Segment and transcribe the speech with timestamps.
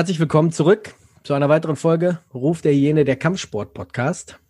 [0.00, 4.40] Herzlich willkommen zurück zu einer weiteren Folge Ruf der Hyäne, der Kampfsport-Podcast.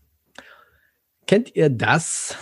[1.26, 2.36] Kennt ihr das?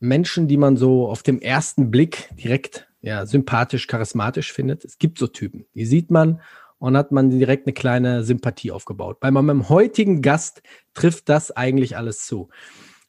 [0.00, 4.84] Menschen, die man so auf dem ersten Blick direkt ja, sympathisch, charismatisch findet.
[4.84, 6.40] Es gibt so Typen, die sieht man
[6.78, 9.20] und hat man direkt eine kleine Sympathie aufgebaut.
[9.20, 10.62] Bei meinem heutigen Gast
[10.94, 12.48] trifft das eigentlich alles zu.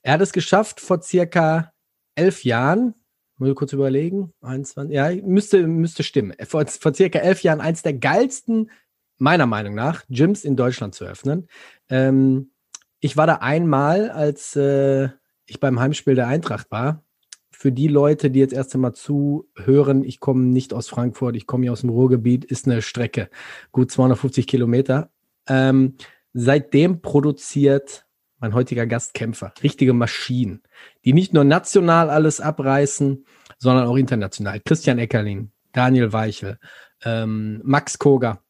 [0.03, 1.73] Er hat es geschafft, vor circa
[2.13, 2.93] elf Jahren,
[3.37, 7.81] muss ich kurz überlegen, 21, ja, müsste, müsste stimmen, vor, vor circa elf Jahren eins
[7.81, 8.69] der geilsten
[9.17, 11.47] meiner Meinung nach, Gyms in Deutschland zu öffnen.
[11.89, 12.51] Ähm,
[12.99, 15.09] ich war da einmal, als äh,
[15.45, 17.03] ich beim Heimspiel der Eintracht war.
[17.51, 21.63] Für die Leute, die jetzt erst einmal zuhören, ich komme nicht aus Frankfurt, ich komme
[21.63, 23.29] hier aus dem Ruhrgebiet, ist eine Strecke,
[23.71, 25.11] gut 250 Kilometer.
[25.47, 25.95] Ähm,
[26.33, 28.05] seitdem produziert
[28.39, 30.61] mein heutiger Gast Kämpfer, richtige Maschinen,
[31.05, 33.25] die nicht nur national alles abreißen,
[33.57, 34.59] sondern auch international.
[34.59, 36.59] Christian Eckerling, Daniel Weichel,
[37.05, 38.42] ähm, Max Koger,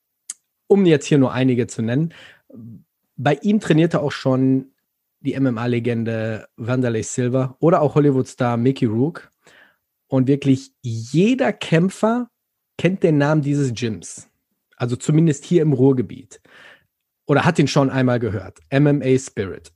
[0.74, 2.16] um jetzt hier nur einige zu nennen.
[3.16, 4.72] Bei ihm trainierte auch schon
[5.20, 9.30] die MMA-Legende Wanderlei Silva oder auch Hollywood-Star Mickey Rook.
[10.08, 12.28] Und wirklich jeder Kämpfer
[12.80, 14.30] kennt den Namen dieses Gyms.
[14.76, 16.42] Also zumindest hier im Ruhrgebiet.
[17.28, 18.60] Oder hat ihn schon einmal gehört.
[18.72, 19.72] MMA Spirit.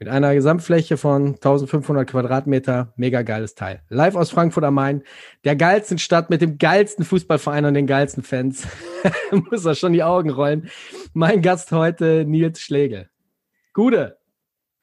[0.00, 2.92] Mit einer Gesamtfläche von 1500 Quadratmeter.
[2.96, 3.80] Mega geiles Teil.
[3.88, 5.04] Live aus Frankfurt am Main.
[5.44, 8.66] Der geilsten Stadt mit dem geilsten Fußballverein und den geilsten Fans.
[9.30, 10.68] Muss er schon die Augen rollen.
[11.12, 13.08] Mein Gast heute, Nils Schlegel.
[13.72, 14.18] Gute.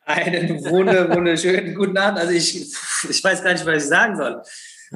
[0.06, 2.20] Einen wunderschönen guten Abend.
[2.20, 2.74] Also ich,
[3.10, 4.42] ich weiß gar nicht, was ich sagen soll.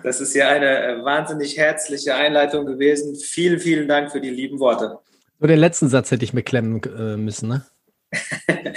[0.01, 3.15] Das ist ja eine äh, wahnsinnig herzliche Einleitung gewesen.
[3.15, 4.97] Vielen, vielen Dank für die lieben Worte.
[5.39, 7.65] Nur den letzten Satz hätte ich mir klemmen äh, müssen, ne?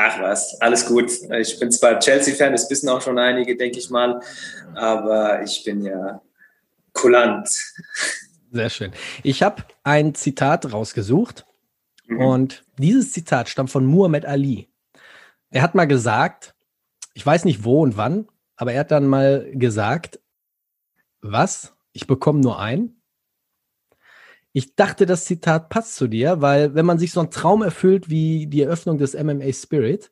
[0.00, 1.10] Ach was, alles gut.
[1.40, 4.20] Ich bin zwar Chelsea-Fan, das wissen auch schon einige, denke ich mal,
[4.76, 6.22] aber ich bin ja
[6.92, 7.48] kulant.
[8.52, 8.92] Sehr schön.
[9.24, 11.46] Ich habe ein Zitat rausgesucht
[12.06, 12.20] mhm.
[12.20, 14.68] und dieses Zitat stammt von Muhammad Ali.
[15.50, 16.54] Er hat mal gesagt,
[17.14, 20.20] ich weiß nicht wo und wann, aber er hat dann mal gesagt,
[21.22, 21.74] was?
[21.92, 22.97] Ich bekomme nur ein?
[24.58, 28.10] Ich dachte, das Zitat passt zu dir, weil wenn man sich so einen Traum erfüllt
[28.10, 30.10] wie die Eröffnung des MMA Spirit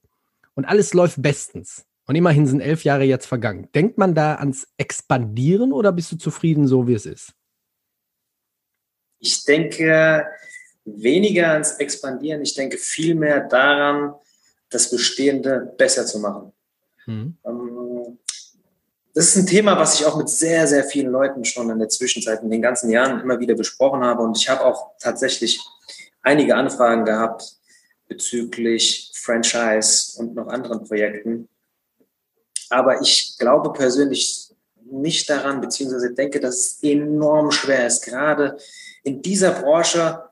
[0.55, 4.69] und alles läuft bestens und immerhin sind elf Jahre jetzt vergangen, denkt man da ans
[4.77, 7.35] Expandieren oder bist du zufrieden so, wie es ist?
[9.19, 10.25] Ich denke
[10.85, 12.41] weniger ans Expandieren.
[12.43, 14.15] Ich denke vielmehr daran,
[14.71, 16.53] das Bestehende besser zu machen.
[17.07, 17.37] Mhm.
[17.45, 17.76] Ähm,
[19.17, 21.89] das ist ein Thema, was ich auch mit sehr, sehr vielen Leuten schon in der
[21.89, 24.23] Zwischenzeit in den ganzen Jahren immer wieder besprochen habe.
[24.23, 25.59] Und ich habe auch tatsächlich
[26.21, 27.57] einige Anfragen gehabt
[28.09, 31.49] bezüglich Franchise und noch anderen Projekten.
[32.69, 34.51] Aber ich glaube persönlich
[34.85, 38.59] nicht daran, beziehungsweise denke, dass es enorm schwer ist, gerade
[39.03, 40.25] in dieser Branche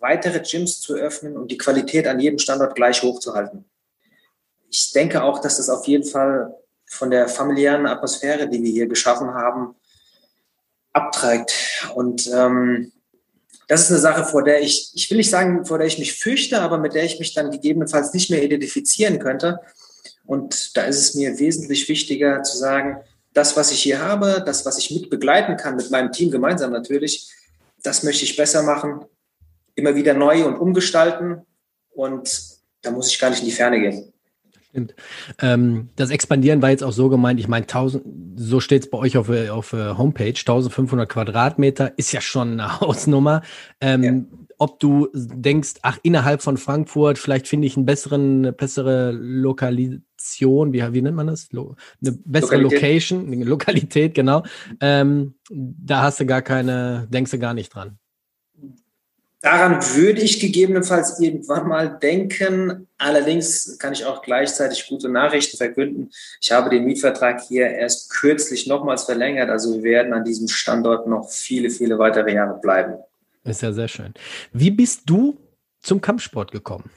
[0.00, 3.64] weitere Gyms zu öffnen und die Qualität an jedem Standort gleich hochzuhalten.
[4.68, 6.52] Ich denke auch, dass das auf jeden Fall
[6.92, 9.74] von der familiären Atmosphäre, die wir hier geschaffen haben,
[10.92, 11.88] abträgt.
[11.94, 12.92] Und ähm,
[13.66, 16.12] das ist eine Sache, vor der ich, ich will nicht sagen, vor der ich mich
[16.12, 19.60] fürchte, aber mit der ich mich dann gegebenenfalls nicht mehr identifizieren könnte.
[20.26, 22.98] Und da ist es mir wesentlich wichtiger zu sagen,
[23.32, 26.72] das, was ich hier habe, das, was ich mit begleiten kann, mit meinem Team gemeinsam
[26.72, 27.30] natürlich,
[27.82, 29.06] das möchte ich besser machen,
[29.74, 31.40] immer wieder neu und umgestalten.
[31.94, 34.11] Und da muss ich gar nicht in die Ferne gehen.
[34.72, 34.94] Stimmt.
[35.38, 38.02] Ähm, das Expandieren war jetzt auch so gemeint, ich meine, 1000,
[38.36, 43.42] so steht es bei euch auf, auf Homepage, 1500 Quadratmeter ist ja schon eine Hausnummer.
[43.82, 44.38] Ähm, ja.
[44.56, 50.72] Ob du denkst, ach, innerhalb von Frankfurt, vielleicht finde ich einen besseren, eine bessere Lokalisation,
[50.72, 51.52] wie, wie nennt man das?
[51.52, 52.82] Lo, eine bessere Lokalität.
[52.82, 54.42] Location, eine Lokalität, genau.
[54.80, 57.98] Ähm, da hast du gar keine, denkst du gar nicht dran.
[59.42, 62.86] Daran würde ich gegebenenfalls irgendwann mal denken.
[62.96, 66.10] Allerdings kann ich auch gleichzeitig gute Nachrichten verkünden.
[66.40, 69.50] Ich habe den Mietvertrag hier erst kürzlich nochmals verlängert.
[69.50, 72.94] Also wir werden an diesem Standort noch viele, viele weitere Jahre bleiben.
[73.42, 74.14] Ist ja sehr schön.
[74.52, 75.36] Wie bist du
[75.80, 76.88] zum Kampfsport gekommen?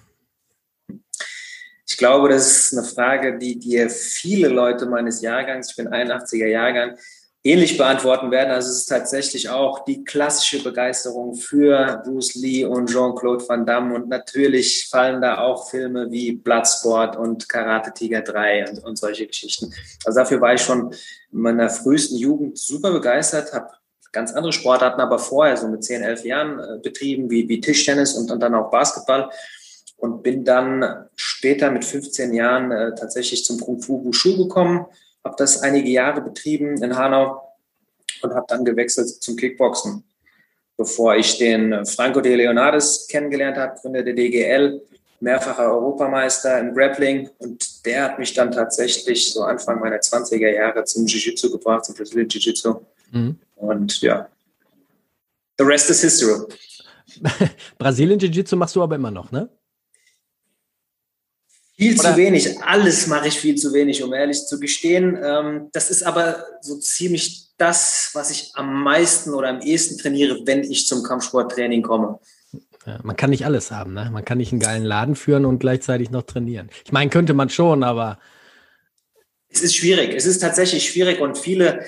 [1.87, 6.47] Ich glaube, das ist eine Frage, die dir viele Leute meines Jahrgangs, ich bin 81er
[6.47, 6.97] Jahrgang,
[7.45, 8.49] ähnlich beantworten werden.
[8.49, 13.93] Also es ist tatsächlich auch die klassische Begeisterung für Bruce Lee und Jean-Claude Van Damme.
[13.93, 19.27] Und natürlich fallen da auch Filme wie Bloodsport und Karate Tiger 3 und, und solche
[19.27, 19.71] Geschichten.
[20.05, 20.91] Also dafür war ich schon
[21.31, 23.69] in meiner frühesten Jugend super begeistert, habe
[24.11, 28.15] ganz andere Sportarten aber vorher, so mit 10, 11 Jahren äh, betrieben, wie, wie Tischtennis
[28.15, 29.29] und, und dann auch Basketball.
[29.97, 34.87] Und bin dann später mit 15 Jahren äh, tatsächlich zum Kung Fu Wushu gekommen,
[35.25, 37.41] habe das einige Jahre betrieben in Hanau
[38.21, 40.03] und habe dann gewechselt zum Kickboxen,
[40.77, 44.81] bevor ich den Franco de Leonardes kennengelernt habe, Gründer der DGL,
[45.19, 50.83] mehrfacher Europameister im Grappling und der hat mich dann tatsächlich so Anfang meiner 20er Jahre
[50.83, 52.75] zum Jiu-Jitsu gebracht, zum Brazilian Jiu-Jitsu.
[53.11, 53.39] Mhm.
[53.55, 54.29] Und ja,
[55.57, 56.45] the rest is history.
[57.77, 59.49] Brasilien Jiu-Jitsu machst du aber immer noch, ne?
[61.77, 62.11] Viel Oder?
[62.11, 62.61] zu wenig.
[62.63, 65.19] Alles mache ich viel zu wenig, um ehrlich zu gestehen.
[65.21, 70.39] Ähm, das ist aber so ziemlich das, was ich am meisten oder am ehesten trainiere,
[70.45, 72.19] wenn ich zum Kampfsporttraining komme.
[72.85, 74.09] Ja, man kann nicht alles haben, ne?
[74.11, 76.69] Man kann nicht einen geilen Laden führen und gleichzeitig noch trainieren.
[76.85, 78.19] Ich meine, könnte man schon, aber.
[79.49, 80.13] Es ist schwierig.
[80.15, 81.83] Es ist tatsächlich schwierig und viele,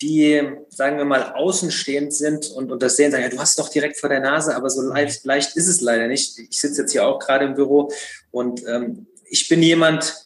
[0.00, 3.68] die, sagen wir mal, außenstehend sind und, und das sehen, sagen, ja, du hast doch
[3.68, 6.38] direkt vor der Nase, aber so leicht, leicht ist es leider nicht.
[6.38, 7.90] Ich sitze jetzt hier auch gerade im Büro
[8.30, 10.24] und ähm, ich bin jemand,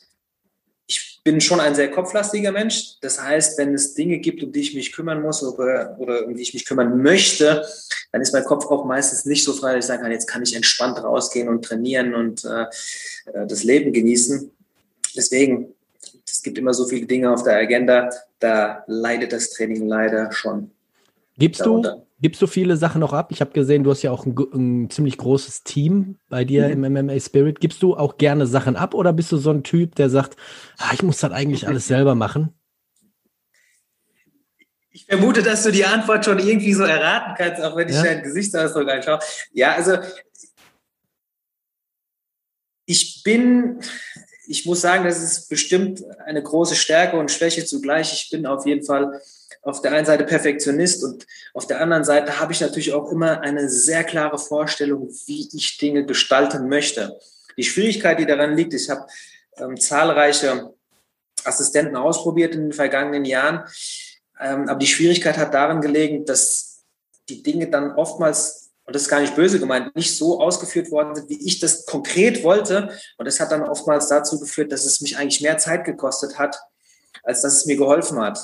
[0.86, 2.98] ich bin schon ein sehr kopflastiger Mensch.
[3.00, 6.36] Das heißt, wenn es Dinge gibt, um die ich mich kümmern muss oder, oder um
[6.36, 7.66] die ich mich kümmern möchte,
[8.10, 10.42] dann ist mein Kopf auch meistens nicht so frei, dass ich sagen kann, jetzt kann
[10.42, 12.64] ich entspannt rausgehen und trainieren und äh,
[13.32, 14.50] äh das Leben genießen.
[15.16, 15.74] Deswegen,
[16.42, 18.10] es gibt immer so viele Dinge auf der Agenda,
[18.40, 20.72] da leidet das Training leider schon.
[21.38, 21.98] Gibst darunter.
[21.98, 23.30] du, gibst du viele Sachen noch ab?
[23.30, 26.84] Ich habe gesehen, du hast ja auch ein, ein, ziemlich großes Team bei dir mhm.
[26.84, 27.60] im MMA Spirit.
[27.60, 30.36] Gibst du auch gerne Sachen ab oder bist du so ein Typ, der sagt,
[30.78, 32.52] ah, ich muss das eigentlich alles selber machen?
[34.90, 38.02] Ich vermute, dass du die Antwort schon irgendwie so erraten kannst, auch wenn ich ja?
[38.02, 39.20] dein Gesichtsausdruck anschaue.
[39.52, 39.96] Ja, also
[42.84, 43.80] ich bin,
[44.46, 48.12] ich muss sagen, das ist bestimmt eine große Stärke und Schwäche zugleich.
[48.12, 49.20] Ich bin auf jeden Fall
[49.62, 53.40] auf der einen Seite Perfektionist und auf der anderen Seite habe ich natürlich auch immer
[53.40, 57.18] eine sehr klare Vorstellung, wie ich Dinge gestalten möchte.
[57.56, 59.06] Die Schwierigkeit, die daran liegt, ich habe
[59.58, 60.74] ähm, zahlreiche
[61.44, 63.64] Assistenten ausprobiert in den vergangenen Jahren,
[64.40, 66.82] ähm, aber die Schwierigkeit hat darin gelegen, dass
[67.28, 68.61] die Dinge dann oftmals
[68.92, 71.86] und das ist gar nicht böse gemeint, nicht so ausgeführt worden sind, wie ich das
[71.86, 72.90] konkret wollte.
[73.16, 76.60] Und das hat dann oftmals dazu geführt, dass es mich eigentlich mehr Zeit gekostet hat,
[77.22, 78.38] als dass es mir geholfen hat.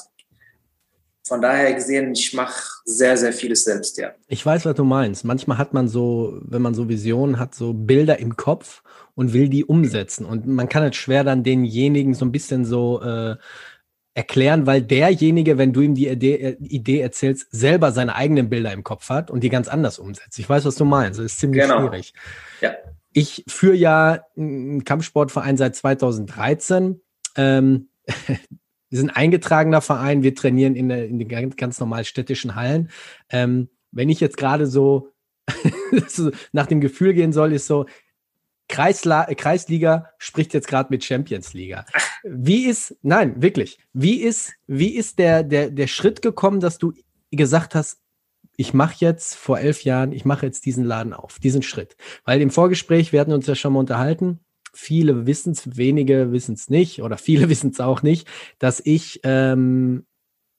[1.27, 4.13] Von daher gesehen, ich mache sehr, sehr vieles selbst, ja.
[4.27, 5.27] Ich weiß, was du meinst.
[5.27, 8.83] Manchmal hat man so, wenn man so Visionen hat, so Bilder im Kopf
[9.15, 10.25] und will die umsetzen.
[10.25, 13.37] Und man kann es schwer dann denjenigen so ein bisschen so äh,
[14.19, 18.73] erklären, weil derjenige, wenn du ihm die Idee, äh, Idee, erzählst, selber seine eigenen Bilder
[18.73, 20.37] im Kopf hat und die ganz anders umsetzt.
[20.41, 21.21] Ich weiß, was du meinst.
[21.21, 21.79] Das ist ziemlich genau.
[21.79, 22.13] schwierig.
[22.61, 22.73] Ja.
[23.13, 27.01] Ich führe ja einen Kampfsportverein seit 2013.
[27.37, 27.91] Ähm,
[28.27, 32.91] wir sind eingetragener Verein, wir trainieren in, der, in den ganz, ganz normal städtischen Hallen.
[33.31, 35.13] Ähm, wenn ich jetzt gerade so
[36.51, 37.87] nach dem Gefühl gehen soll, ist so,
[38.69, 41.87] Kreisla Kreisliga spricht jetzt gerade mit Champions Liga.
[42.23, 46.93] Wie ist, nein, wirklich, wie ist, wie ist der, der, der Schritt gekommen, dass du
[47.31, 47.99] gesagt hast,
[48.57, 51.97] ich mache jetzt vor elf Jahren, ich mache jetzt diesen Laden auf, diesen Schritt.
[52.25, 54.41] Weil im Vorgespräch, wir hatten uns ja schon mal unterhalten,
[54.73, 58.29] viele wissen es, wenige wissen es nicht oder viele wissen es auch nicht,
[58.59, 60.07] dass ich ähm,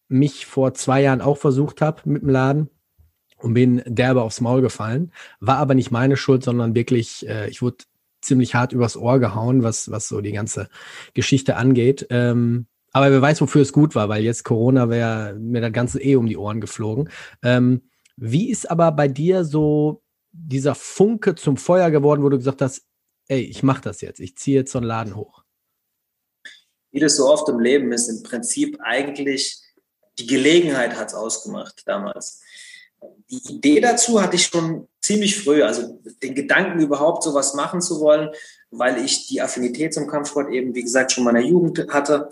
[0.07, 2.69] mich vor zwei Jahren auch versucht habe mit dem Laden
[3.37, 5.11] und bin derbe aufs Maul gefallen.
[5.39, 7.83] War aber nicht meine Schuld, sondern wirklich, äh, ich wurde
[8.21, 10.69] ziemlich hart übers Ohr gehauen, was, was so die ganze
[11.13, 12.07] Geschichte angeht.
[12.09, 16.01] Ähm, aber wer weiß, wofür es gut war, weil jetzt Corona wäre mir das Ganze
[16.01, 17.09] eh um die Ohren geflogen.
[17.43, 17.83] Ähm,
[18.17, 22.83] wie ist aber bei dir so dieser Funke zum Feuer geworden, wo du gesagt hast,
[23.27, 25.43] ey, ich mache das jetzt, ich ziehe jetzt so einen Laden hoch?
[26.91, 29.61] Wie das so oft im Leben ist, im Prinzip eigentlich
[30.17, 32.41] die Gelegenheit hat es ausgemacht damals.
[33.29, 37.99] Die Idee dazu hatte ich schon ziemlich früh, also den Gedanken überhaupt sowas machen zu
[37.99, 38.29] wollen,
[38.69, 42.29] weil ich die Affinität zum Kampfsport eben, wie gesagt, schon meiner Jugend hatte.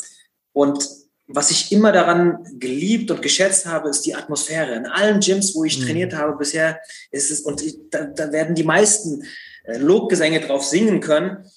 [0.53, 0.87] Und
[1.25, 4.75] was ich immer daran geliebt und geschätzt habe, ist die Atmosphäre.
[4.75, 5.85] In allen Gyms, wo ich mhm.
[5.85, 6.79] trainiert habe bisher,
[7.09, 9.23] ist es, und ich, da, da werden die meisten
[9.63, 11.49] äh, Lobgesänge drauf singen können,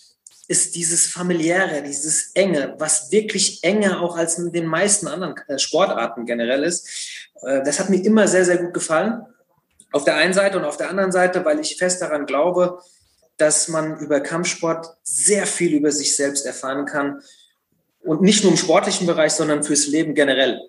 [0.49, 5.59] ist dieses familiäre, dieses enge, was wirklich enger auch als in den meisten anderen äh,
[5.59, 7.29] Sportarten generell ist.
[7.43, 9.21] Äh, das hat mir immer sehr, sehr gut gefallen.
[9.93, 12.79] Auf der einen Seite und auf der anderen Seite, weil ich fest daran glaube,
[13.37, 17.21] dass man über Kampfsport sehr viel über sich selbst erfahren kann.
[18.03, 20.61] Und nicht nur im sportlichen Bereich, sondern fürs Leben generell.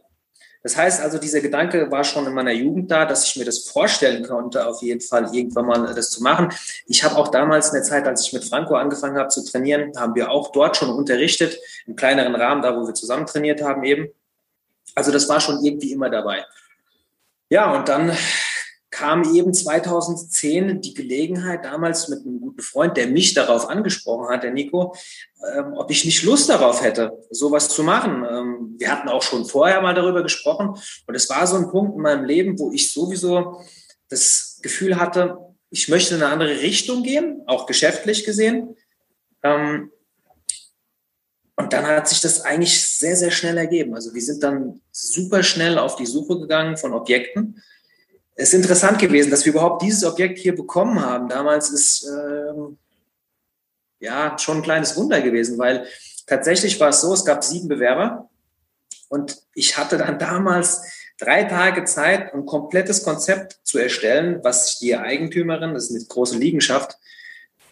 [0.64, 3.60] Das heißt also, dieser Gedanke war schon in meiner Jugend da, dass ich mir das
[3.60, 6.54] vorstellen konnte, auf jeden Fall irgendwann mal das zu machen.
[6.86, 9.92] Ich habe auch damals in der Zeit, als ich mit Franco angefangen habe zu trainieren,
[9.98, 13.84] haben wir auch dort schon unterrichtet, im kleineren Rahmen, da wo wir zusammen trainiert haben
[13.84, 14.10] eben.
[14.94, 16.46] Also das war schon irgendwie immer dabei.
[17.50, 18.16] Ja, und dann
[18.92, 24.44] kam eben 2010 die Gelegenheit, damals mit einem guten Freund, der mich darauf angesprochen hat,
[24.44, 24.94] der Nico,
[25.56, 28.26] ähm, ob ich nicht Lust darauf hätte, sowas zu machen.
[28.30, 31.96] Ähm, wir hatten auch schon vorher mal darüber gesprochen und es war so ein Punkt
[31.96, 33.62] in meinem Leben, wo ich sowieso
[34.10, 35.38] das Gefühl hatte,
[35.70, 38.76] ich möchte in eine andere Richtung gehen, auch geschäftlich gesehen.
[39.42, 39.90] Ähm,
[41.56, 43.96] und dann hat sich das eigentlich sehr, sehr schnell ergeben.
[43.96, 47.62] Also wir sind dann super schnell auf die Suche gegangen von Objekten
[48.36, 51.28] es ist interessant gewesen, dass wir überhaupt dieses Objekt hier bekommen haben.
[51.28, 52.78] Damals ist ähm,
[54.00, 55.86] ja schon ein kleines Wunder gewesen, weil
[56.26, 58.30] tatsächlich war es so, es gab sieben Bewerber
[59.10, 60.84] und ich hatte dann damals
[61.20, 66.38] drei Tage Zeit, ein komplettes Konzept zu erstellen, was die Eigentümerin, das ist eine große
[66.38, 66.98] Liegenschaft,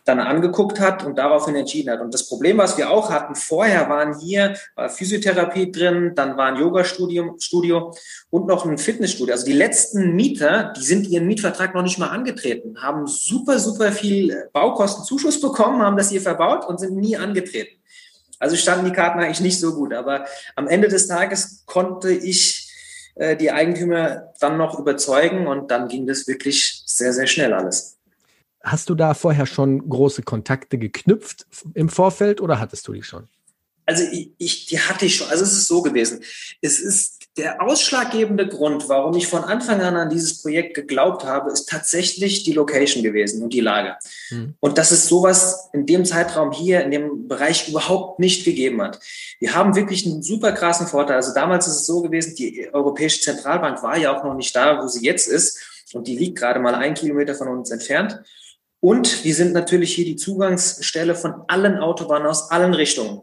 [0.09, 2.01] dann angeguckt hat und daraufhin entschieden hat.
[2.01, 6.47] Und das Problem, was wir auch hatten, vorher waren hier war Physiotherapie drin, dann war
[6.47, 7.93] ein Yoga-Studio Studio
[8.29, 9.33] und noch ein Fitnessstudio.
[9.33, 13.91] Also die letzten Mieter, die sind ihren Mietvertrag noch nicht mal angetreten, haben super, super
[13.91, 17.77] viel Baukostenzuschuss bekommen, haben das hier verbaut und sind nie angetreten.
[18.39, 19.93] Also standen die Karten eigentlich nicht so gut.
[19.93, 20.25] Aber
[20.55, 22.71] am Ende des Tages konnte ich
[23.15, 27.98] äh, die Eigentümer dann noch überzeugen und dann ging das wirklich sehr, sehr schnell alles.
[28.61, 33.27] Hast du da vorher schon große Kontakte geknüpft im Vorfeld oder hattest du die schon?
[33.85, 35.29] Also ich, ich, die hatte ich schon.
[35.29, 36.21] Also es ist so gewesen.
[36.61, 41.51] Es ist der ausschlaggebende Grund, warum ich von Anfang an an dieses Projekt geglaubt habe,
[41.51, 43.95] ist tatsächlich die Location gewesen und die Lage.
[44.29, 44.55] Mhm.
[44.59, 48.99] Und dass es sowas in dem Zeitraum hier, in dem Bereich überhaupt nicht gegeben hat.
[49.39, 51.15] Wir haben wirklich einen super krassen Vorteil.
[51.15, 54.83] Also damals ist es so gewesen, die Europäische Zentralbank war ja auch noch nicht da,
[54.83, 55.59] wo sie jetzt ist.
[55.93, 58.21] Und die liegt gerade mal ein Kilometer von uns entfernt.
[58.81, 63.21] Und wir sind natürlich hier die Zugangsstelle von allen Autobahnen aus allen Richtungen.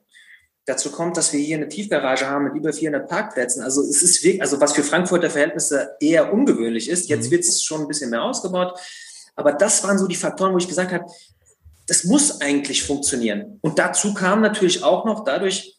[0.66, 3.62] Dazu kommt, dass wir hier eine Tiefgarage haben mit über 400 Parkplätzen.
[3.62, 7.08] Also es ist wirklich, also was für Frankfurter Verhältnisse eher ungewöhnlich ist.
[7.08, 7.30] Jetzt mhm.
[7.30, 8.78] wird es schon ein bisschen mehr ausgebaut.
[9.36, 11.04] Aber das waren so die Faktoren, wo ich gesagt habe,
[11.86, 13.58] das muss eigentlich funktionieren.
[13.62, 15.75] Und dazu kam natürlich auch noch dadurch,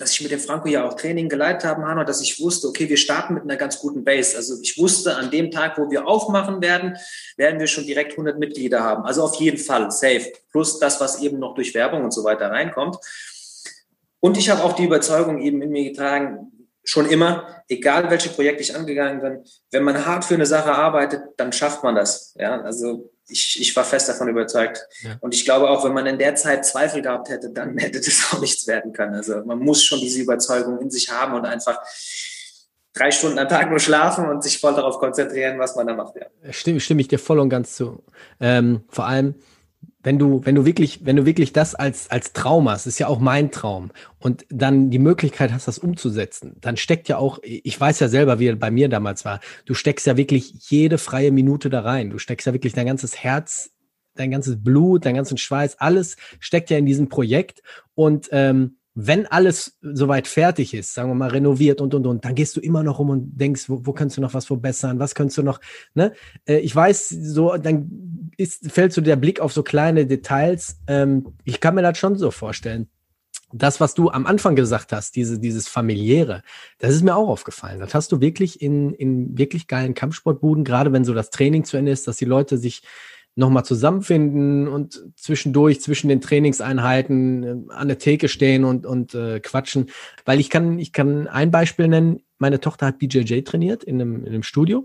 [0.00, 2.88] dass ich mit dem Franco ja auch Training geleitet habe, Hanno, dass ich wusste, okay,
[2.88, 4.36] wir starten mit einer ganz guten Base.
[4.36, 6.96] Also ich wusste, an dem Tag, wo wir aufmachen werden,
[7.36, 9.04] werden wir schon direkt 100 Mitglieder haben.
[9.04, 10.32] Also auf jeden Fall safe.
[10.50, 12.96] Plus das, was eben noch durch Werbung und so weiter reinkommt.
[14.20, 16.59] Und ich habe auch die Überzeugung eben in mir getragen,
[16.90, 21.22] schon immer, egal welche Projekte ich angegangen bin, wenn man hart für eine Sache arbeitet,
[21.36, 22.34] dann schafft man das.
[22.36, 24.84] Ja, also ich, ich war fest davon überzeugt.
[25.02, 25.16] Ja.
[25.20, 28.32] Und ich glaube auch, wenn man in der Zeit Zweifel gehabt hätte, dann hätte das
[28.32, 29.14] auch nichts werden können.
[29.14, 31.78] Also man muss schon diese Überzeugung in sich haben und einfach
[32.92, 36.16] drei Stunden am Tag nur schlafen und sich voll darauf konzentrieren, was man da macht.
[36.16, 36.52] Ja.
[36.52, 38.02] Stimme, stimme ich dir voll und ganz zu.
[38.40, 39.36] Ähm, vor allem,
[40.02, 43.06] wenn du, wenn du wirklich, wenn du wirklich das als, als Traum hast, ist ja
[43.06, 47.78] auch mein Traum, und dann die Möglichkeit hast, das umzusetzen, dann steckt ja auch, ich
[47.78, 51.70] weiß ja selber, wie bei mir damals war, du steckst ja wirklich jede freie Minute
[51.70, 52.10] da rein.
[52.10, 53.70] Du steckst ja wirklich dein ganzes Herz,
[54.14, 57.62] dein ganzes Blut, dein ganzen Schweiß, alles steckt ja in diesem Projekt.
[57.94, 62.34] Und ähm, wenn alles soweit fertig ist, sagen wir mal renoviert und und und, dann
[62.34, 65.14] gehst du immer noch rum und denkst, wo, wo kannst du noch was verbessern, was
[65.14, 65.60] kannst du noch,
[65.94, 66.12] ne?
[66.44, 70.78] Äh, ich weiß, so, dann ist, fällt so der Blick auf so kleine Details.
[70.86, 72.88] Ähm, ich kann mir das schon so vorstellen.
[73.52, 76.42] Das, was du am Anfang gesagt hast, diese, dieses familiäre,
[76.78, 77.80] das ist mir auch aufgefallen.
[77.80, 81.76] Das hast du wirklich in, in wirklich geilen Kampfsportbuden, gerade wenn so das Training zu
[81.76, 82.82] Ende ist, dass die Leute sich
[83.40, 89.40] nochmal zusammenfinden und zwischendurch, zwischen den Trainingseinheiten äh, an der Theke stehen und, und äh,
[89.40, 89.90] quatschen.
[90.24, 92.20] Weil ich kann, ich kann ein Beispiel nennen.
[92.38, 94.84] Meine Tochter hat BJJ trainiert in einem, in einem Studio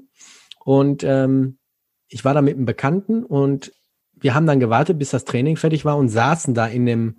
[0.64, 1.60] und ähm,
[2.08, 3.72] ich war da mit einem Bekannten und
[4.14, 7.18] wir haben dann gewartet, bis das Training fertig war und saßen da in dem,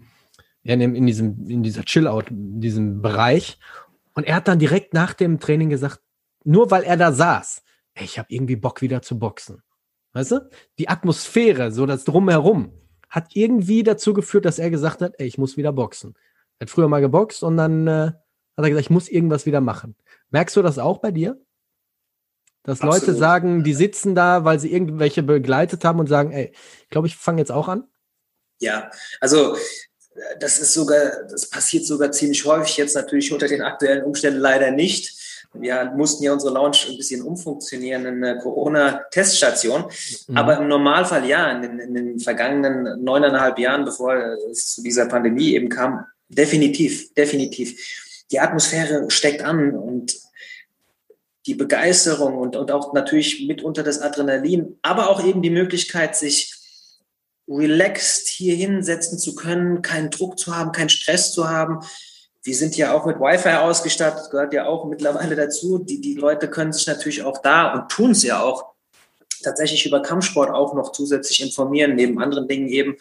[0.62, 3.58] in, dem, in diesem, in dieser Chill-Out, in diesem Bereich.
[4.14, 6.00] Und er hat dann direkt nach dem Training gesagt,
[6.44, 7.62] nur weil er da saß,
[7.94, 9.62] ey, ich habe irgendwie Bock wieder zu boxen.
[10.16, 10.48] Weißt du?
[10.78, 12.72] Die Atmosphäre, so das Drumherum,
[13.10, 16.14] hat irgendwie dazu geführt, dass er gesagt hat, ey, ich muss wieder boxen.
[16.58, 18.16] Er hat früher mal geboxt und dann äh, hat
[18.56, 19.94] er gesagt, ich muss irgendwas wieder machen.
[20.30, 21.38] Merkst du das auch bei dir?
[22.62, 23.06] Dass Absolut.
[23.06, 27.08] Leute sagen, die sitzen da, weil sie irgendwelche begleitet haben und sagen, ey, ich glaube,
[27.08, 27.84] ich fange jetzt auch an?
[28.58, 29.54] Ja, also
[30.40, 34.70] das ist sogar, das passiert sogar ziemlich häufig jetzt natürlich unter den aktuellen Umständen leider
[34.70, 35.25] nicht
[35.60, 39.84] wir mussten ja unsere Lounge ein bisschen umfunktionieren in eine Corona-Teststation.
[40.28, 40.36] Mhm.
[40.36, 44.14] Aber im Normalfall ja, in den, in den vergangenen neuneinhalb Jahren, bevor
[44.50, 48.24] es zu dieser Pandemie eben kam, definitiv, definitiv.
[48.30, 50.16] Die Atmosphäre steckt an und
[51.46, 56.52] die Begeisterung und, und auch natürlich mitunter das Adrenalin, aber auch eben die Möglichkeit, sich
[57.48, 61.80] relaxed hier hinsetzen zu können, keinen Druck zu haben, keinen Stress zu haben.
[62.46, 65.78] Wir sind ja auch mit Wi-Fi ausgestattet, gehört ja auch mittlerweile dazu.
[65.78, 68.66] Die, die Leute können sich natürlich auch da und tun es ja auch
[69.42, 72.96] tatsächlich über Kampfsport auch noch zusätzlich informieren, neben anderen Dingen eben.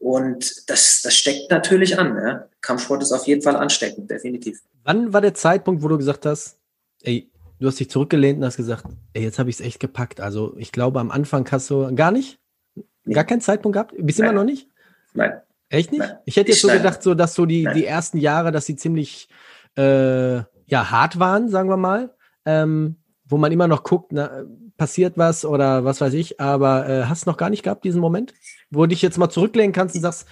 [0.00, 2.16] Und das, das steckt natürlich an.
[2.16, 2.48] Ja.
[2.62, 4.60] Kampfsport ist auf jeden Fall ansteckend, definitiv.
[4.82, 6.58] Wann war der Zeitpunkt, wo du gesagt hast,
[7.02, 7.30] ey,
[7.60, 10.20] du hast dich zurückgelehnt und hast gesagt, ey, jetzt habe ich es echt gepackt.
[10.20, 12.40] Also ich glaube, am Anfang hast du gar nicht,
[12.74, 13.14] nee.
[13.14, 13.94] gar keinen Zeitpunkt gehabt.
[13.96, 14.66] Bist du immer noch nicht?
[15.14, 15.40] Nein.
[15.70, 16.00] Echt nicht?
[16.00, 16.18] Nein.
[16.26, 16.78] Ich hätte jetzt so nein.
[16.78, 19.28] gedacht, so dass so die, die ersten Jahre, dass sie ziemlich
[19.76, 20.36] äh,
[20.66, 24.44] ja hart waren, sagen wir mal, ähm, wo man immer noch guckt, na,
[24.76, 26.40] passiert was oder was weiß ich.
[26.40, 28.34] Aber äh, hast du noch gar nicht gehabt diesen Moment,
[28.70, 30.26] wo du dich jetzt mal zurücklehnen kannst und sagst,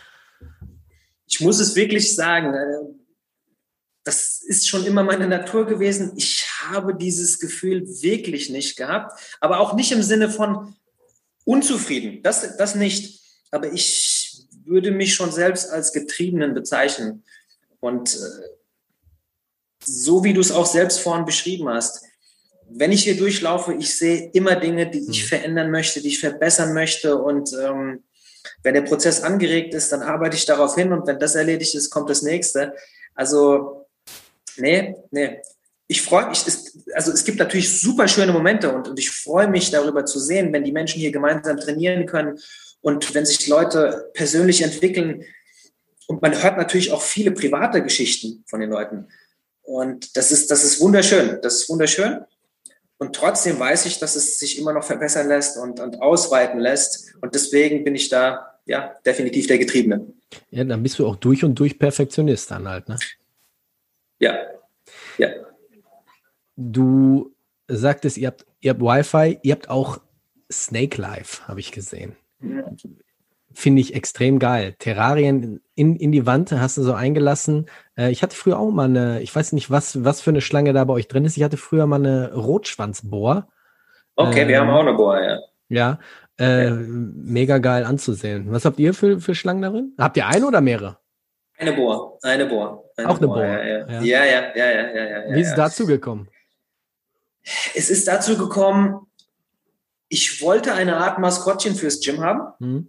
[1.27, 2.99] ich muss es wirklich sagen, äh,
[4.03, 6.13] das ist schon immer meine Natur gewesen.
[6.17, 10.75] Ich habe dieses Gefühl wirklich nicht gehabt, aber auch nicht im Sinne von
[11.45, 12.23] unzufrieden.
[12.23, 13.21] Das, das nicht.
[13.51, 14.08] Aber ich
[14.65, 17.25] würde mich schon selbst als Getriebenen bezeichnen.
[17.81, 18.19] Und äh,
[19.85, 22.05] so wie du es auch selbst vorhin beschrieben hast,
[22.71, 25.29] wenn ich hier durchlaufe, ich sehe immer Dinge, die ich mhm.
[25.29, 27.17] verändern möchte, die ich verbessern möchte.
[27.17, 28.05] Und ähm,
[28.63, 30.93] wenn der Prozess angeregt ist, dann arbeite ich darauf hin.
[30.93, 32.75] Und wenn das erledigt ist, kommt das nächste.
[33.15, 33.87] Also,
[34.57, 35.41] nee, nee
[35.89, 36.45] ich freue mich,
[36.95, 40.53] also es gibt natürlich super schöne Momente und, und ich freue mich darüber zu sehen,
[40.53, 42.39] wenn die Menschen hier gemeinsam trainieren können
[42.81, 45.25] und wenn sich Leute persönlich entwickeln.
[46.07, 49.09] Und man hört natürlich auch viele private Geschichten von den Leuten.
[49.63, 51.39] Und das ist, das ist wunderschön.
[51.43, 52.25] Das ist wunderschön.
[52.99, 57.15] Und trotzdem weiß ich, dass es sich immer noch verbessern lässt und, und ausweiten lässt.
[57.21, 60.07] Und deswegen bin ich da, ja, definitiv der Getriebene.
[60.51, 62.97] Ja, dann bist du auch durch und durch Perfektionist dann halt, ne?
[64.19, 64.37] Ja,
[65.17, 65.29] ja.
[66.57, 67.35] Du
[67.69, 70.01] sagtest, ihr habt, ihr habt Wi-Fi, ihr habt auch
[70.51, 72.17] Snake Life, habe ich gesehen.
[73.53, 74.75] Finde ich extrem geil.
[74.79, 77.67] Terrarien in, in die Wand hast du so eingelassen.
[77.97, 80.73] Äh, ich hatte früher auch mal eine, ich weiß nicht, was, was für eine Schlange
[80.73, 81.37] da bei euch drin ist.
[81.37, 83.49] Ich hatte früher mal eine Rotschwanzbohr.
[84.17, 85.39] Okay, äh, wir haben ähm, auch eine Bohr, ja.
[85.71, 85.99] Ja,
[86.39, 88.53] äh, ja, mega geil anzusehen.
[88.53, 89.93] Was habt ihr für, für Schlangen darin?
[89.99, 90.99] Habt ihr eine oder mehrere?
[91.59, 92.85] Eine Bohr, eine Bohr.
[92.97, 93.37] Eine auch eine Bohr.
[93.37, 93.45] Bohr.
[93.45, 94.03] Ja, ja, ja.
[94.03, 96.29] ja, ja, ja, ja, ja Wie ist es dazu gekommen?
[97.75, 99.08] Es ist dazu gekommen,
[100.09, 102.53] ich wollte eine Art Maskottchen fürs Gym haben.
[102.59, 102.89] Mhm.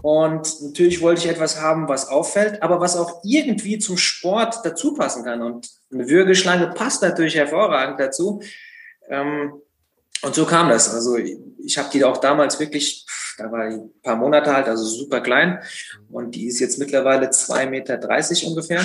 [0.00, 4.94] Und natürlich wollte ich etwas haben, was auffällt, aber was auch irgendwie zum Sport dazu
[4.94, 5.42] passen kann.
[5.42, 8.40] Und eine Würgeschlange passt natürlich hervorragend dazu.
[9.08, 9.54] Ähm,
[10.22, 10.94] und so kam das.
[10.94, 13.06] Also ich habe die auch damals wirklich,
[13.38, 15.60] da war die ein paar Monate alt, also super klein.
[16.10, 18.84] Und die ist jetzt mittlerweile 2,30 Meter ungefähr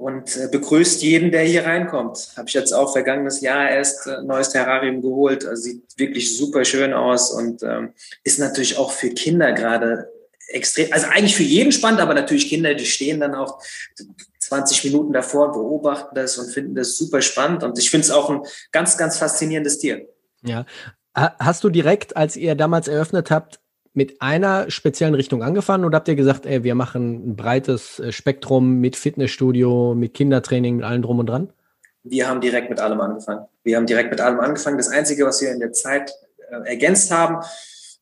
[0.00, 2.32] und äh, begrüßt jeden, der hier reinkommt.
[2.36, 5.44] Habe ich jetzt auch vergangenes Jahr erst äh, neues Terrarium geholt.
[5.44, 7.92] Also sieht wirklich super schön aus und ähm,
[8.24, 10.10] ist natürlich auch für Kinder gerade
[10.48, 13.62] extrem, also eigentlich für jeden spannend, aber natürlich Kinder, die stehen dann auch
[14.38, 17.62] 20 Minuten davor, beobachten das und finden das super spannend.
[17.62, 18.40] Und ich finde es auch ein
[18.72, 20.08] ganz, ganz faszinierendes Tier.
[20.42, 20.64] Ja.
[21.14, 23.59] Hast du direkt, als ihr damals eröffnet habt,
[23.92, 28.12] mit einer speziellen Richtung angefangen oder habt ihr gesagt, ey, wir machen ein breites äh,
[28.12, 31.52] Spektrum mit Fitnessstudio, mit Kindertraining, mit allem drum und dran?
[32.02, 33.46] Wir haben direkt mit allem angefangen.
[33.62, 34.78] Wir haben direkt mit allem angefangen.
[34.78, 36.12] Das Einzige, was wir in der Zeit
[36.50, 37.44] äh, ergänzt haben,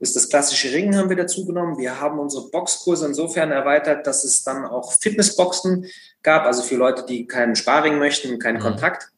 [0.01, 1.79] ist das klassische Ringen haben wir dazu genommen.
[1.79, 5.87] Wir haben unsere Boxkurse insofern erweitert, dass es dann auch Fitnessboxen
[6.23, 8.63] gab, also für Leute, die keinen Sparring möchten, keinen mhm.
[8.63, 9.09] Kontakt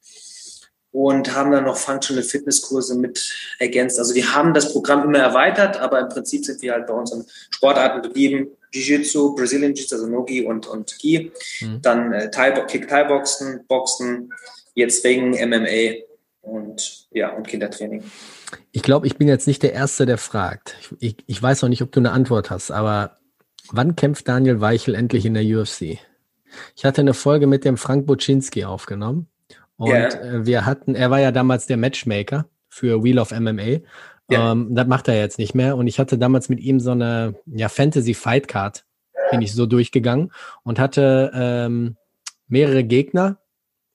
[0.92, 3.98] und haben dann noch Functional Fitnesskurse mit ergänzt.
[3.98, 7.24] Also wir haben das Programm immer erweitert, aber im Prinzip sind wir halt bei unseren
[7.50, 8.48] Sportarten geblieben.
[8.72, 11.32] Jiu-Jitsu, Brazilian Jiu-Jitsu, also Nogi und, und Gi.
[11.60, 11.82] Mhm.
[11.82, 14.32] Dann äh, Thai, Kick-Thai-Boxen, Boxen,
[14.74, 16.02] jetzt Ringen, MMA
[16.42, 18.04] und ja, und Kindertraining.
[18.72, 20.76] Ich glaube, ich bin jetzt nicht der Erste, der fragt.
[20.80, 23.18] Ich, ich, ich weiß noch nicht, ob du eine Antwort hast, aber
[23.70, 25.98] wann kämpft Daniel Weichel endlich in der UFC?
[26.74, 29.28] Ich hatte eine Folge mit dem Frank Buczynski aufgenommen
[29.80, 30.44] und yeah.
[30.44, 33.80] wir hatten, er war ja damals der Matchmaker für Wheel of MMA.
[34.30, 34.52] Yeah.
[34.52, 35.78] Ähm, das macht er jetzt nicht mehr.
[35.78, 38.84] Und ich hatte damals mit ihm so eine ja, Fantasy Fight Card,
[39.30, 40.32] bin ich so durchgegangen
[40.64, 41.96] und hatte ähm,
[42.46, 43.38] mehrere Gegner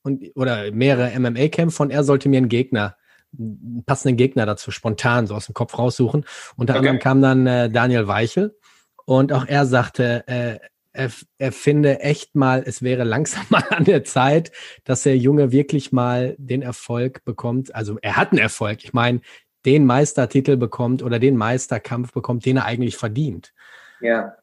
[0.01, 2.95] und oder mehrere MMA-Kämpfe und er sollte mir einen Gegner,
[3.37, 6.25] einen passenden Gegner dazu spontan so aus dem Kopf raussuchen.
[6.57, 6.79] Unter okay.
[6.79, 8.57] anderem kam dann äh, Daniel Weichel
[9.05, 10.57] und auch er sagte, äh,
[10.95, 14.51] er, er finde echt mal, es wäre langsam mal an der Zeit,
[14.83, 17.73] dass der Junge wirklich mal den Erfolg bekommt.
[17.75, 18.83] Also er hat einen Erfolg.
[18.83, 19.21] Ich meine,
[19.65, 23.53] den Meistertitel bekommt oder den Meisterkampf bekommt, den er eigentlich verdient.
[23.99, 24.35] Ja.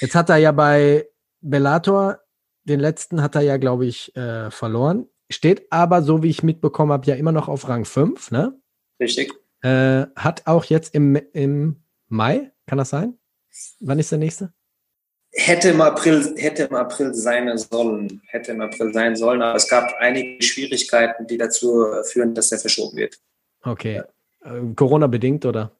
[0.00, 1.06] Jetzt hat er ja bei
[1.40, 2.20] Bellator,
[2.64, 5.06] den letzten hat er ja, glaube ich, äh, verloren.
[5.30, 8.58] Steht aber, so wie ich mitbekommen habe, ja immer noch auf Rang 5, ne?
[8.98, 9.32] Richtig.
[9.62, 13.18] Äh, hat auch jetzt im, im Mai, kann das sein?
[13.80, 14.52] Wann ist der nächste?
[15.32, 19.68] Hätte im April, hätte im April sein sollen, hätte im April sein sollen, aber es
[19.68, 23.16] gab einige Schwierigkeiten, die dazu führen, dass er verschoben wird.
[23.62, 24.02] Okay.
[24.44, 25.70] Äh, Corona-bedingt oder?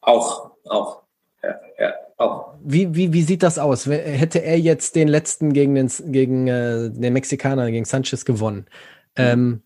[0.00, 1.02] Auch, auch.
[1.42, 2.54] Ja, ja, auch.
[2.62, 3.86] Wie, wie, wie sieht das aus?
[3.86, 8.66] Hätte er jetzt den letzten gegen den, gegen, äh, den Mexikaner, gegen Sanchez gewonnen?
[9.16, 9.62] Ähm,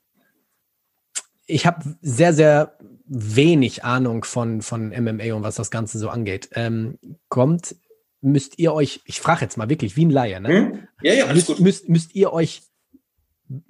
[1.47, 6.49] ich habe sehr, sehr wenig Ahnung von, von MMA und was das Ganze so angeht.
[6.55, 7.77] Ähm, kommt,
[8.20, 10.48] müsst ihr euch, ich frage jetzt mal wirklich wie ein Laie, ne?
[10.48, 10.88] Hm?
[11.02, 11.61] Ja, ja, müsst, gut.
[11.61, 12.62] Müsst, müsst ihr euch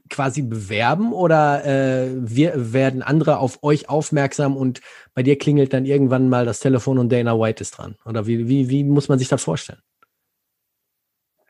[0.09, 4.81] quasi bewerben oder äh, wir werden andere auf euch aufmerksam und
[5.15, 7.97] bei dir klingelt dann irgendwann mal das Telefon und Dana White ist dran?
[8.05, 9.81] Oder wie, wie, wie muss man sich das vorstellen?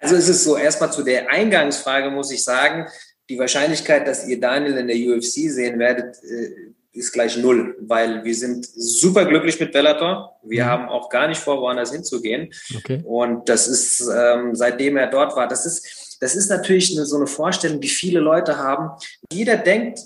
[0.01, 2.87] Also es ist so, erstmal zu der Eingangsfrage muss ich sagen,
[3.29, 8.25] die Wahrscheinlichkeit, dass ihr Daniel in der UFC sehen werdet, äh, ist gleich null, weil
[8.25, 10.39] wir sind super glücklich mit Bellator.
[10.43, 10.69] Wir mhm.
[10.69, 12.53] haben auch gar nicht vor, woanders hinzugehen.
[12.77, 13.03] Okay.
[13.05, 17.17] Und das ist, ähm, seitdem er dort war, das ist, das ist natürlich eine, so
[17.17, 18.99] eine Vorstellung, die viele Leute haben.
[19.31, 20.01] Jeder denkt,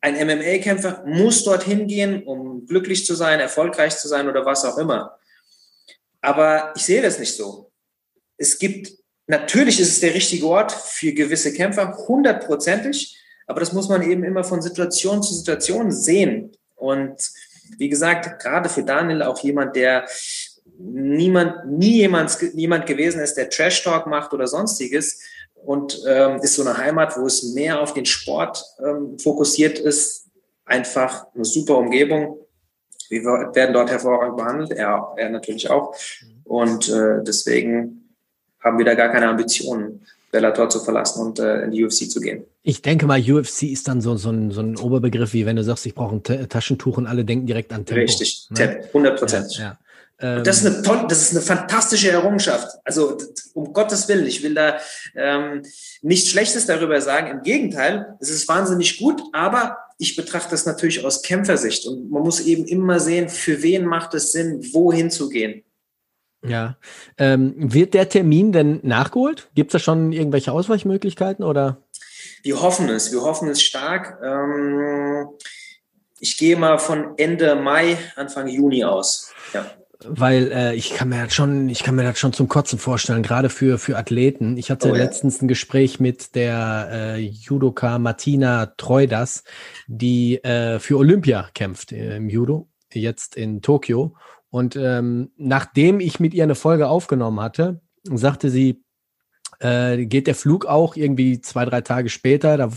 [0.00, 4.78] ein MMA-Kämpfer muss dorthin gehen, um glücklich zu sein, erfolgreich zu sein oder was auch
[4.78, 5.18] immer.
[6.20, 7.72] Aber ich sehe das nicht so.
[8.36, 8.92] Es gibt,
[9.26, 13.17] natürlich ist es der richtige Ort für gewisse Kämpfer, hundertprozentig.
[13.48, 16.52] Aber das muss man eben immer von Situation zu Situation sehen.
[16.76, 17.30] Und
[17.78, 20.06] wie gesagt, gerade für Daniel auch jemand, der
[20.78, 25.20] niemand, nie jemand, jemand gewesen ist, der Trash Talk macht oder sonstiges
[25.54, 30.26] und ähm, ist so eine Heimat, wo es mehr auf den Sport ähm, fokussiert ist.
[30.64, 32.38] Einfach eine super Umgebung.
[33.08, 35.96] Wir werden dort hervorragend behandelt, er, er natürlich auch.
[36.44, 38.14] Und äh, deswegen
[38.60, 40.06] haben wir da gar keine Ambitionen.
[40.30, 42.44] Bellator zu verlassen und äh, in die UFC zu gehen.
[42.62, 45.64] Ich denke mal, UFC ist dann so, so, ein, so ein Oberbegriff, wie wenn du
[45.64, 48.02] sagst, ich brauche ein Taschentuch und alle denken direkt an Tempo.
[48.02, 48.80] Richtig, ne?
[48.88, 49.58] 100 Prozent.
[49.58, 49.78] Ja,
[50.20, 50.40] ja.
[50.40, 52.68] das ist eine tolle, das ist eine fantastische Errungenschaft.
[52.84, 53.16] Also
[53.54, 54.78] um Gottes Willen, ich will da
[55.16, 55.62] ähm,
[56.02, 57.30] nichts Schlechtes darüber sagen.
[57.30, 62.22] Im Gegenteil, es ist wahnsinnig gut, aber ich betrachte das natürlich aus Kämpfersicht und man
[62.22, 65.64] muss eben immer sehen, für wen macht es Sinn, wohin zu gehen.
[66.46, 66.76] Ja.
[67.16, 69.48] Ähm, wird der Termin denn nachgeholt?
[69.54, 71.78] Gibt es da schon irgendwelche Ausweichmöglichkeiten oder?
[72.42, 74.18] Wir hoffen es, wir hoffen es stark.
[74.22, 75.28] Ähm,
[76.20, 79.32] ich gehe mal von Ende Mai, Anfang Juni aus.
[79.52, 79.66] Ja.
[80.04, 83.24] Weil äh, ich kann mir das schon, ich kann mir das schon zum Kotzen vorstellen,
[83.24, 84.56] gerade für für Athleten.
[84.56, 85.02] Ich hatte oh, ja.
[85.02, 89.42] letztens ein Gespräch mit der äh, Judoka Martina Treudas,
[89.88, 94.14] die äh, für Olympia kämpft äh, im Judo, jetzt in Tokio.
[94.50, 98.82] Und ähm, nachdem ich mit ihr eine Folge aufgenommen hatte, sagte sie,
[99.60, 102.56] äh, geht der Flug auch irgendwie zwei, drei Tage später.
[102.56, 102.70] Da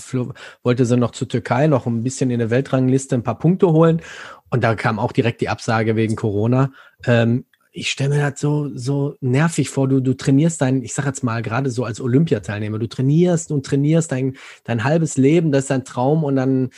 [0.64, 4.02] wollte sie noch zur Türkei noch ein bisschen in der Weltrangliste ein paar Punkte holen.
[4.50, 6.72] Und da kam auch direkt die Absage wegen Corona.
[7.06, 9.88] Ähm, ich stelle mir das so, so nervig vor.
[9.88, 13.66] Du, du trainierst dein, ich sag jetzt mal, gerade so als Olympiateilnehmer, du trainierst und
[13.66, 16.72] trainierst dein, dein halbes Leben, das ist dein Traum und dann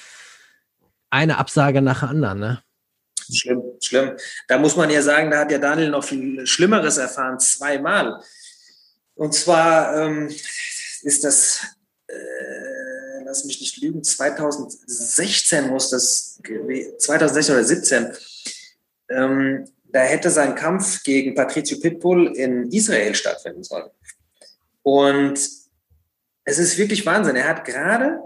[1.09, 2.63] eine Absage nach der anderen, ne?
[3.31, 4.17] Schlimm, schlimm.
[4.47, 8.21] Da muss man ja sagen, da hat ja Daniel noch viel Schlimmeres erfahren, zweimal.
[9.15, 10.29] Und zwar ähm,
[11.03, 11.61] ist das,
[12.07, 16.39] äh, lass mich nicht lügen, 2016 muss das,
[16.97, 18.11] 2016 oder 17,
[19.09, 23.89] ähm, da hätte sein Kampf gegen Patricio Pitbull in Israel stattfinden sollen.
[24.81, 25.37] Und
[26.45, 27.35] es ist wirklich Wahnsinn.
[27.35, 28.19] Er hat gerade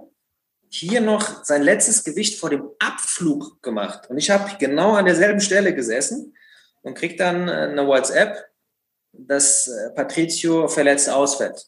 [0.69, 4.10] hier noch sein letztes Gewicht vor dem Abflug gemacht.
[4.10, 6.36] Und ich habe genau an derselben Stelle gesessen
[6.82, 8.47] und kriege dann eine WhatsApp,
[9.13, 11.67] dass äh, Patricio verletzt ausfällt.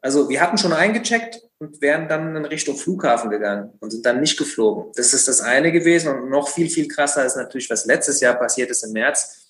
[0.00, 4.20] Also wir hatten schon eingecheckt und wären dann in Richtung Flughafen gegangen und sind dann
[4.20, 4.92] nicht geflogen.
[4.94, 8.34] Das ist das eine gewesen und noch viel, viel krasser ist natürlich, was letztes Jahr
[8.34, 9.48] passiert ist im März.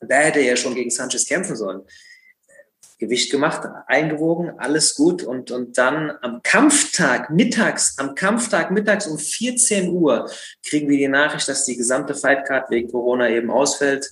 [0.00, 1.82] Da hätte er ja schon gegen Sanchez kämpfen sollen.
[2.98, 5.22] Gewicht gemacht, eingewogen, alles gut.
[5.22, 10.30] Und, und dann am Kampftag mittags, am Kampftag mittags um 14 Uhr
[10.64, 14.10] kriegen wir die Nachricht, dass die gesamte Fightcard wegen Corona eben ausfällt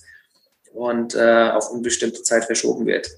[0.71, 3.09] und äh, auf unbestimmte Zeit verschoben wird.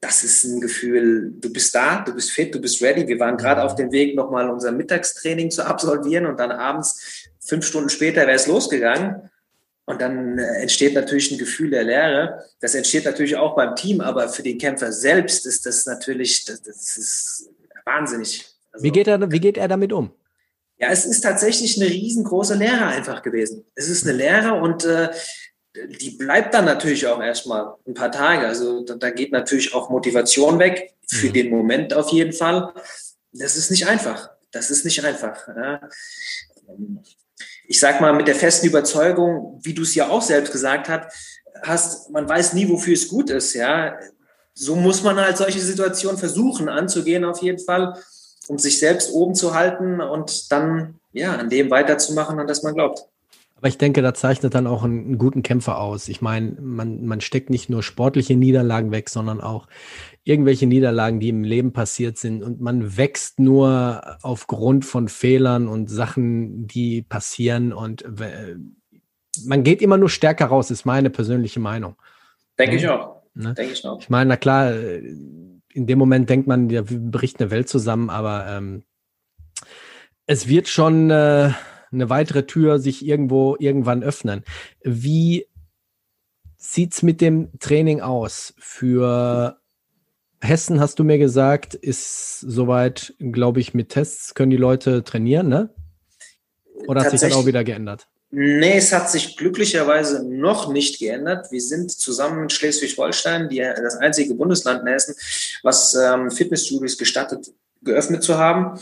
[0.00, 3.08] Das ist ein Gefühl, du bist da, du bist fit, du bist ready.
[3.08, 7.64] Wir waren gerade auf dem Weg, nochmal unser Mittagstraining zu absolvieren und dann abends, fünf
[7.64, 9.30] Stunden später, wäre es losgegangen.
[9.86, 12.44] Und dann äh, entsteht natürlich ein Gefühl der Leere.
[12.60, 16.62] Das entsteht natürlich auch beim Team, aber für den Kämpfer selbst ist das natürlich, das,
[16.62, 17.50] das ist
[17.84, 18.44] wahnsinnig.
[18.72, 20.10] Also, wie, geht er, wie geht er damit um?
[20.78, 23.64] Ja, es ist tatsächlich eine riesengroße Lehre einfach gewesen.
[23.74, 25.08] Es ist eine Lehre und äh,
[26.00, 28.46] die bleibt dann natürlich auch erstmal ein paar Tage.
[28.46, 31.32] Also da, da geht natürlich auch Motivation weg, für mhm.
[31.32, 32.74] den Moment auf jeden Fall.
[33.32, 34.30] Das ist nicht einfach.
[34.50, 35.46] Das ist nicht einfach.
[35.48, 35.80] Ja.
[37.68, 41.12] Ich sag mal, mit der festen Überzeugung, wie du es ja auch selbst gesagt hast,
[41.62, 43.98] hast, man weiß nie, wofür es gut ist, ja.
[44.54, 47.94] So muss man halt solche Situationen versuchen anzugehen, auf jeden Fall,
[48.48, 52.74] um sich selbst oben zu halten und dann, ja, an dem weiterzumachen, an das man
[52.74, 53.06] glaubt.
[53.56, 56.08] Aber ich denke, da zeichnet dann auch einen, einen guten Kämpfer aus.
[56.08, 59.66] Ich meine, man, man steckt nicht nur sportliche Niederlagen weg, sondern auch
[60.24, 62.42] irgendwelche Niederlagen, die im Leben passiert sind.
[62.42, 67.72] Und man wächst nur aufgrund von Fehlern und Sachen, die passieren.
[67.72, 68.56] Und äh,
[69.46, 71.96] man geht immer nur stärker raus, ist meine persönliche Meinung.
[72.58, 73.22] Denke ich auch.
[73.34, 73.54] Ne?
[73.54, 74.00] Denke ich auch.
[74.00, 78.10] Ich meine, na klar, in dem Moment denkt man, ja, wir bricht eine Welt zusammen,
[78.10, 78.82] aber ähm,
[80.26, 81.52] es wird schon äh,
[81.96, 84.44] eine weitere Tür sich irgendwo irgendwann öffnen.
[84.82, 85.46] Wie
[86.56, 89.58] sieht's mit dem Training aus für
[90.40, 95.48] Hessen hast du mir gesagt, ist soweit, glaube ich, mit Tests können die Leute trainieren,
[95.48, 95.70] ne?
[96.86, 98.06] Oder hat sich das auch wieder geändert?
[98.30, 101.50] Nee, es hat sich glücklicherweise noch nicht geändert.
[101.50, 105.14] Wir sind zusammen mit Schleswig-Holstein, das einzige Bundesland in Hessen,
[105.62, 108.78] was ähm, Fitnessstudios gestattet, geöffnet zu haben.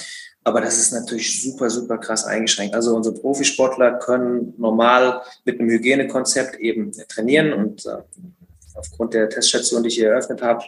[0.46, 2.74] Aber das ist natürlich super, super krass eingeschränkt.
[2.74, 7.96] Also unsere Profisportler können normal mit einem Hygienekonzept eben trainieren und äh,
[8.74, 10.62] aufgrund der Teststation, die ich hier eröffnet habe,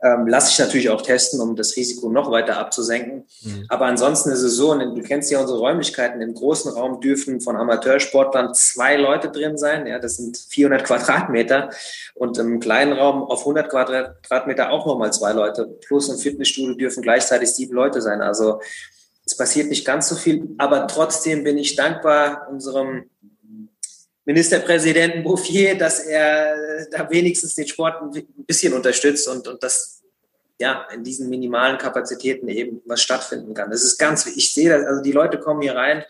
[0.00, 3.26] ähm, lasse ich natürlich auch testen, um das Risiko noch weiter abzusenken.
[3.42, 3.66] Mhm.
[3.68, 7.40] Aber ansonsten ist es so, und du kennst ja unsere Räumlichkeiten, im großen Raum dürfen
[7.40, 9.86] von Amateursportlern zwei Leute drin sein.
[9.86, 11.70] Ja, das sind 400 Quadratmeter.
[12.14, 15.66] Und im kleinen Raum auf 100 Quadratmeter auch nochmal zwei Leute.
[15.86, 18.20] Plus im Fitnessstudio dürfen gleichzeitig sieben Leute sein.
[18.20, 18.60] Also
[19.26, 20.48] es passiert nicht ganz so viel.
[20.58, 23.10] Aber trotzdem bin ich dankbar unserem
[24.28, 30.02] Ministerpräsidenten Bouffier, dass er da wenigstens den Sport ein bisschen unterstützt und, und das
[30.60, 33.70] ja in diesen minimalen Kapazitäten eben was stattfinden kann.
[33.70, 36.04] Das ist ganz, ich sehe das, also die Leute kommen hier rein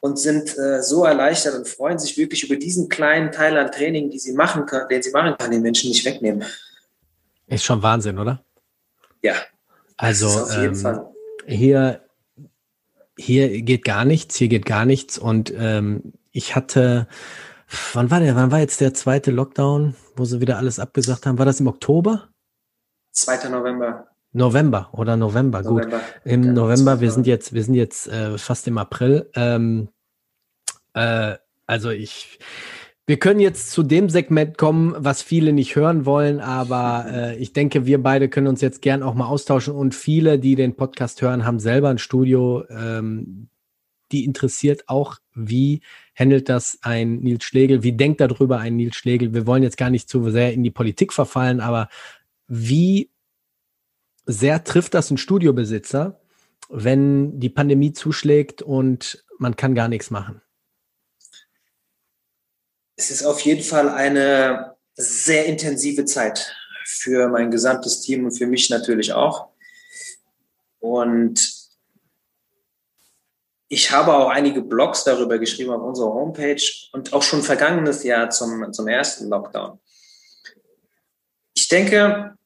[0.00, 4.10] und sind äh, so erleichtert und freuen sich wirklich über diesen kleinen Teil an Training,
[4.10, 6.44] die sie machen können, den sie machen können, den Menschen nicht wegnehmen.
[7.46, 8.42] Ist schon Wahnsinn, oder?
[9.22, 9.36] Ja.
[9.96, 11.04] Also ähm,
[11.46, 12.00] hier,
[13.16, 17.06] hier geht gar nichts, hier geht gar nichts und ähm, ich hatte,
[17.94, 21.38] wann war der, wann war jetzt der zweite Lockdown, wo sie wieder alles abgesagt haben?
[21.38, 22.28] War das im Oktober?
[23.12, 23.48] 2.
[23.48, 24.08] November.
[24.32, 25.98] November oder November, November.
[25.98, 26.04] gut.
[26.24, 29.30] Im ja, November, wir sind jetzt, wir sind jetzt äh, fast im April.
[29.36, 29.88] Ähm,
[30.92, 31.36] äh,
[31.68, 32.40] also ich,
[33.06, 37.52] wir können jetzt zu dem Segment kommen, was viele nicht hören wollen, aber äh, ich
[37.52, 41.22] denke, wir beide können uns jetzt gern auch mal austauschen und viele, die den Podcast
[41.22, 43.50] hören, haben selber ein Studio, ähm,
[44.10, 45.80] die interessiert auch, wie
[46.14, 49.34] handelt das ein Nils Schlegel, wie denkt darüber ein Nils Schlegel.
[49.34, 51.88] Wir wollen jetzt gar nicht zu sehr in die Politik verfallen, aber
[52.46, 53.10] wie
[54.26, 56.20] sehr trifft das ein Studiobesitzer,
[56.68, 60.40] wenn die Pandemie zuschlägt und man kann gar nichts machen?
[62.96, 68.46] Es ist auf jeden Fall eine sehr intensive Zeit für mein gesamtes Team und für
[68.46, 69.48] mich natürlich auch.
[70.78, 71.63] Und
[73.68, 78.30] ich habe auch einige Blogs darüber geschrieben auf unserer Homepage und auch schon vergangenes Jahr
[78.30, 79.78] zum, zum ersten Lockdown.
[81.54, 82.36] Ich denke,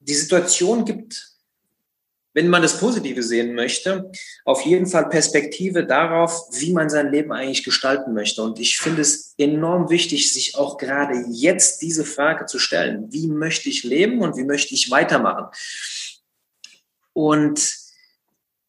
[0.00, 1.34] die Situation gibt,
[2.34, 4.10] wenn man das Positive sehen möchte,
[4.44, 8.42] auf jeden Fall Perspektive darauf, wie man sein Leben eigentlich gestalten möchte.
[8.42, 13.06] Und ich finde es enorm wichtig, sich auch gerade jetzt diese Frage zu stellen.
[13.12, 15.46] Wie möchte ich leben und wie möchte ich weitermachen?
[17.12, 17.83] Und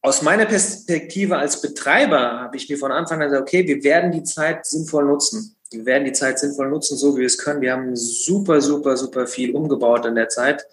[0.05, 4.11] aus meiner Perspektive als Betreiber habe ich mir von Anfang an gesagt, okay, wir werden
[4.11, 5.55] die Zeit sinnvoll nutzen.
[5.71, 7.61] Wir werden die Zeit sinnvoll nutzen, so wie wir es können.
[7.61, 10.67] Wir haben super, super, super viel umgebaut in der Zeit.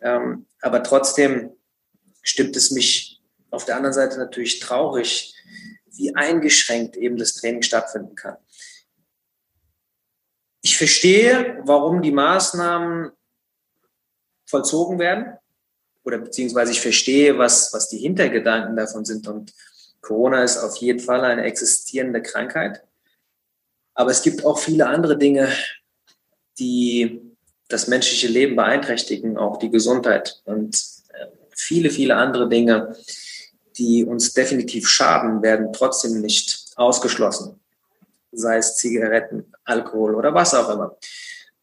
[0.00, 1.50] Ähm, aber trotzdem
[2.22, 5.34] stimmt es mich auf der anderen Seite natürlich traurig,
[5.86, 8.36] wie eingeschränkt eben das Training stattfinden kann.
[10.62, 13.10] Ich verstehe, warum die Maßnahmen
[14.46, 15.38] vollzogen werden
[16.04, 19.26] oder beziehungsweise ich verstehe, was, was die Hintergedanken davon sind.
[19.26, 19.52] Und
[20.00, 22.82] Corona ist auf jeden Fall eine existierende Krankheit.
[23.94, 25.48] Aber es gibt auch viele andere Dinge,
[26.58, 27.20] die
[27.68, 30.76] das menschliche Leben beeinträchtigen, auch die Gesundheit und
[31.14, 32.96] äh, viele, viele andere Dinge,
[33.76, 37.60] die uns definitiv schaden, werden trotzdem nicht ausgeschlossen.
[38.32, 40.96] sei es Zigaretten, Alkohol oder was auch immer.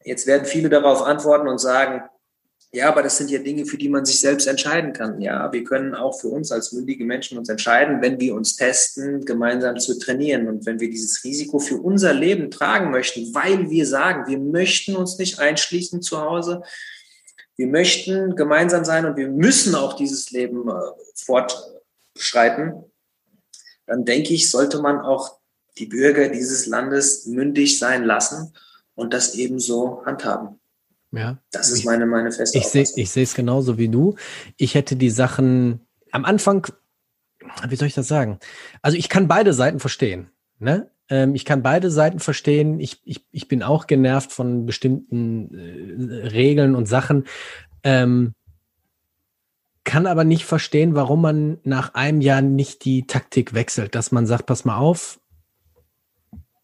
[0.04, 2.02] Jetzt werden viele darauf antworten und sagen,
[2.74, 5.20] ja, aber das sind ja Dinge, für die man sich selbst entscheiden kann.
[5.20, 9.26] Ja, wir können auch für uns als mündige Menschen uns entscheiden, wenn wir uns testen,
[9.26, 10.48] gemeinsam zu trainieren.
[10.48, 14.96] Und wenn wir dieses Risiko für unser Leben tragen möchten, weil wir sagen, wir möchten
[14.96, 16.62] uns nicht einschließen zu Hause,
[17.56, 20.72] wir möchten gemeinsam sein und wir müssen auch dieses Leben äh,
[21.14, 22.84] fortschreiten,
[23.84, 25.38] dann denke ich, sollte man auch
[25.76, 28.54] die Bürger dieses Landes mündig sein lassen
[28.94, 30.58] und das ebenso handhaben.
[31.12, 31.38] Ja.
[31.50, 34.16] Das ist meine, meine feste Ich sehe ich sehe es genauso wie du.
[34.56, 36.66] Ich hätte die Sachen am Anfang,
[37.68, 38.38] wie soll ich das sagen?
[38.80, 40.30] Also ich kann beide Seiten verstehen.
[40.58, 40.90] Ne?
[41.08, 42.80] Ähm, ich kann beide Seiten verstehen.
[42.80, 47.24] Ich, ich, ich bin auch genervt von bestimmten äh, Regeln und Sachen.
[47.82, 48.32] Ähm,
[49.84, 54.26] kann aber nicht verstehen, warum man nach einem Jahr nicht die Taktik wechselt, dass man
[54.26, 55.20] sagt, pass mal auf,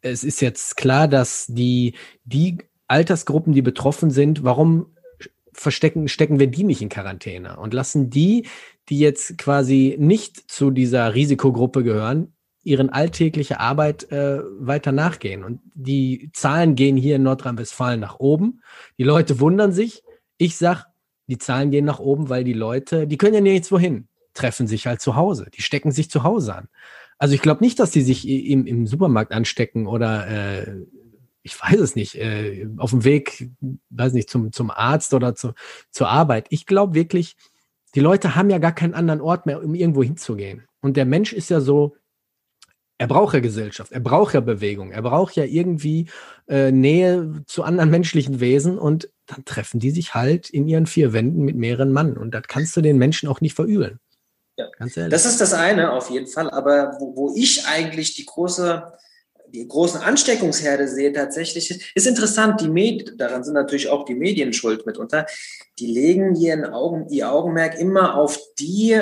[0.01, 4.94] es ist jetzt klar, dass die, die Altersgruppen, die betroffen sind, warum
[5.53, 8.46] verstecken, stecken wir die nicht in Quarantäne und lassen die,
[8.88, 12.33] die jetzt quasi nicht zu dieser Risikogruppe gehören,
[12.64, 15.44] ihren alltägliche Arbeit äh, weiter nachgehen.
[15.44, 18.61] Und die Zahlen gehen hier in Nordrhein-Westfalen nach oben.
[18.98, 20.03] Die Leute wundern sich.
[20.37, 20.87] Ich sag,
[21.27, 24.87] die Zahlen gehen nach oben, weil die Leute, die können ja nirgends wohin, treffen sich
[24.87, 25.48] halt zu Hause.
[25.57, 26.68] Die stecken sich zu Hause an.
[27.18, 30.77] Also ich glaube nicht, dass die sich im, im Supermarkt anstecken oder äh,
[31.42, 33.51] ich weiß es nicht, äh, auf dem Weg,
[33.90, 35.53] weiß nicht, zum, zum Arzt oder zu,
[35.90, 36.46] zur Arbeit.
[36.51, 37.37] Ich glaube wirklich,
[37.94, 40.66] die Leute haben ja gar keinen anderen Ort mehr, um irgendwo hinzugehen.
[40.81, 41.96] Und der Mensch ist ja so,
[42.98, 46.09] er braucht ja Gesellschaft, er braucht ja Bewegung, er braucht ja irgendwie
[46.48, 51.12] äh, Nähe zu anderen menschlichen Wesen und dann treffen die sich halt in ihren vier
[51.12, 52.16] Wänden mit mehreren Mann.
[52.16, 54.01] Und das kannst du den Menschen auch nicht verübeln.
[54.57, 54.66] Ja.
[55.09, 56.51] Das ist das eine auf jeden Fall.
[56.51, 58.92] Aber wo, wo ich eigentlich die große
[59.53, 64.53] die großen Ansteckungsherde sehe tatsächlich, ist interessant, die Medien, daran sind natürlich auch die Medien
[64.53, 65.27] schuld mitunter,
[65.79, 69.01] die legen ihren Augen, ihr Augenmerk immer auf die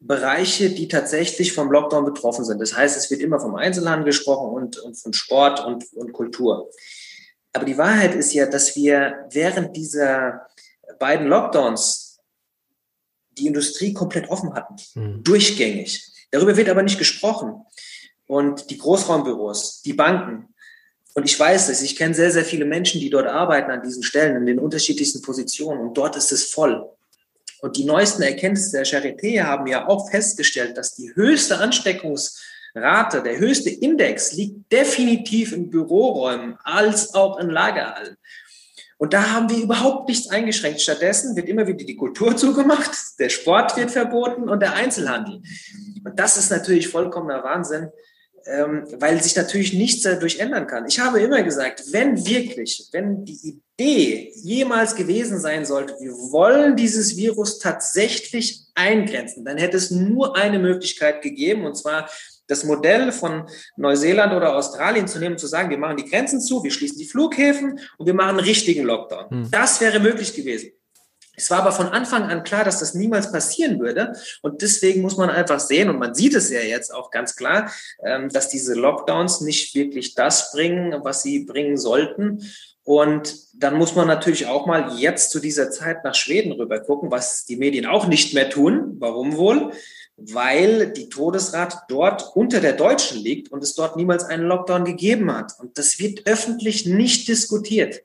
[0.00, 2.60] Bereiche, die tatsächlich vom Lockdown betroffen sind.
[2.60, 6.70] Das heißt, es wird immer vom Einzelhandel gesprochen und, und von Sport und, und Kultur.
[7.52, 10.46] Aber die Wahrheit ist ja, dass wir während dieser
[10.98, 12.20] beiden Lockdowns
[13.38, 15.22] die Industrie komplett offen hatten, mhm.
[15.22, 16.04] durchgängig.
[16.30, 17.62] Darüber wird aber nicht gesprochen
[18.32, 20.48] und die Großraumbüros, die Banken.
[21.14, 24.02] Und ich weiß es, ich kenne sehr, sehr viele Menschen, die dort arbeiten an diesen
[24.02, 25.80] Stellen, in den unterschiedlichsten Positionen.
[25.80, 26.82] Und dort ist es voll.
[27.60, 33.36] Und die neuesten Erkenntnisse der Charité haben ja auch festgestellt, dass die höchste Ansteckungsrate, der
[33.36, 38.16] höchste Index liegt definitiv in Büroräumen als auch in Lagerhallen.
[38.96, 40.80] Und da haben wir überhaupt nichts eingeschränkt.
[40.80, 45.42] Stattdessen wird immer wieder die Kultur zugemacht, der Sport wird verboten und der Einzelhandel.
[46.02, 47.90] Und das ist natürlich vollkommener Wahnsinn
[48.46, 50.86] ähm, weil sich natürlich nichts dadurch ändern kann.
[50.86, 56.76] Ich habe immer gesagt, wenn wirklich, wenn die Idee jemals gewesen sein sollte, wir wollen
[56.76, 62.08] dieses Virus tatsächlich eingrenzen, dann hätte es nur eine Möglichkeit gegeben, und zwar
[62.46, 66.62] das Modell von Neuseeland oder Australien zu nehmen, zu sagen, wir machen die Grenzen zu,
[66.62, 69.30] wir schließen die Flughäfen und wir machen einen richtigen Lockdown.
[69.30, 69.50] Hm.
[69.50, 70.72] Das wäre möglich gewesen.
[71.42, 74.12] Es war aber von Anfang an klar, dass das niemals passieren würde.
[74.42, 77.68] Und deswegen muss man einfach sehen, und man sieht es ja jetzt auch ganz klar,
[78.04, 82.48] ähm, dass diese Lockdowns nicht wirklich das bringen, was sie bringen sollten.
[82.84, 87.10] Und dann muss man natürlich auch mal jetzt zu dieser Zeit nach Schweden rüber gucken,
[87.10, 88.94] was die Medien auch nicht mehr tun.
[89.00, 89.72] Warum wohl?
[90.16, 95.34] Weil die Todesrate dort unter der deutschen liegt und es dort niemals einen Lockdown gegeben
[95.34, 95.54] hat.
[95.58, 98.02] Und das wird öffentlich nicht diskutiert.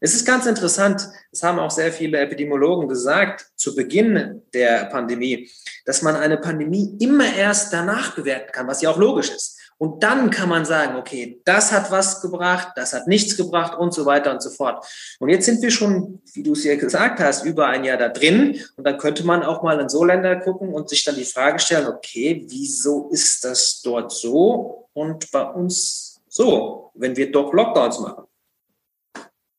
[0.00, 5.50] Es ist ganz interessant, das haben auch sehr viele Epidemiologen gesagt, zu Beginn der Pandemie,
[5.86, 9.58] dass man eine Pandemie immer erst danach bewerten kann, was ja auch logisch ist.
[9.78, 13.92] Und dann kann man sagen, okay, das hat was gebracht, das hat nichts gebracht und
[13.92, 14.86] so weiter und so fort.
[15.18, 18.08] Und jetzt sind wir schon, wie du es ja gesagt hast, über ein Jahr da
[18.08, 18.58] drin.
[18.76, 21.58] Und dann könnte man auch mal in so Länder gucken und sich dann die Frage
[21.58, 28.00] stellen, okay, wieso ist das dort so und bei uns so, wenn wir doch Lockdowns
[28.00, 28.24] machen?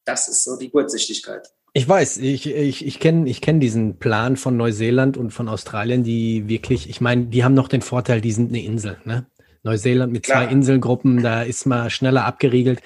[0.07, 1.51] Das ist so die Kurzsichtigkeit.
[1.73, 6.03] Ich weiß, ich, ich, ich kenne ich kenn diesen Plan von Neuseeland und von Australien,
[6.03, 8.97] die wirklich, ich meine, die haben noch den Vorteil, die sind eine Insel.
[9.03, 9.27] Ne?
[9.63, 10.45] Neuseeland mit Klar.
[10.45, 12.79] zwei Inselgruppen, da ist man schneller abgeriegelt.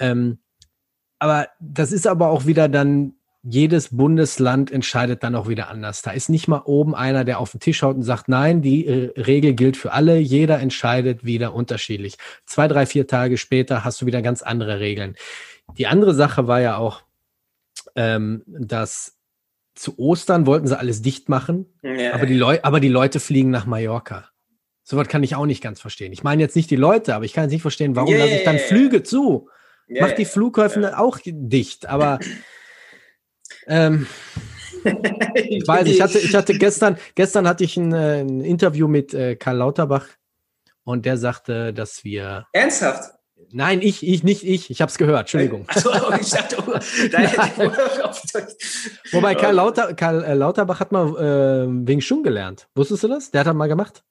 [0.00, 0.38] Ähm,
[1.20, 3.14] aber das ist aber auch wieder dann,
[3.46, 6.02] jedes Bundesland entscheidet dann auch wieder anders.
[6.02, 8.86] Da ist nicht mal oben einer, der auf den Tisch haut und sagt, nein, die
[8.86, 10.18] äh, Regel gilt für alle.
[10.18, 12.16] Jeder entscheidet wieder unterschiedlich.
[12.46, 15.14] Zwei, drei, vier Tage später hast du wieder ganz andere Regeln.
[15.78, 17.02] Die andere Sache war ja auch,
[17.96, 19.16] ähm, dass
[19.74, 22.14] zu Ostern wollten sie alles dicht machen, ja.
[22.14, 24.28] aber, die Leu aber die Leute fliegen nach Mallorca.
[24.84, 26.12] Sowas kann ich auch nicht ganz verstehen.
[26.12, 28.36] Ich meine jetzt nicht die Leute, aber ich kann jetzt nicht verstehen, warum yeah, lasse
[28.36, 29.48] ich dann Flüge zu?
[29.88, 30.98] Yeah, Mach die Flughäfen yeah.
[30.98, 31.86] auch dicht.
[31.86, 32.18] Aber
[33.66, 34.06] ähm,
[35.34, 39.14] ich weiß, ich hatte, ich hatte gestern, gestern hatte ich ein, äh, ein Interview mit
[39.14, 40.06] äh, Karl Lauterbach
[40.84, 42.46] und der sagte, dass wir.
[42.52, 43.14] Ernsthaft?
[43.52, 44.70] Nein, ich, ich, nicht ich.
[44.70, 45.20] Ich habe es gehört.
[45.20, 45.66] Entschuldigung.
[45.68, 45.90] Also,
[46.20, 46.72] ich dachte, oh,
[49.12, 52.68] Wobei Karl, Lauter, Karl äh, Lauterbach hat mal äh, wegen Schung gelernt.
[52.74, 53.30] Wusstest du das?
[53.30, 54.04] Der hat das mal gemacht.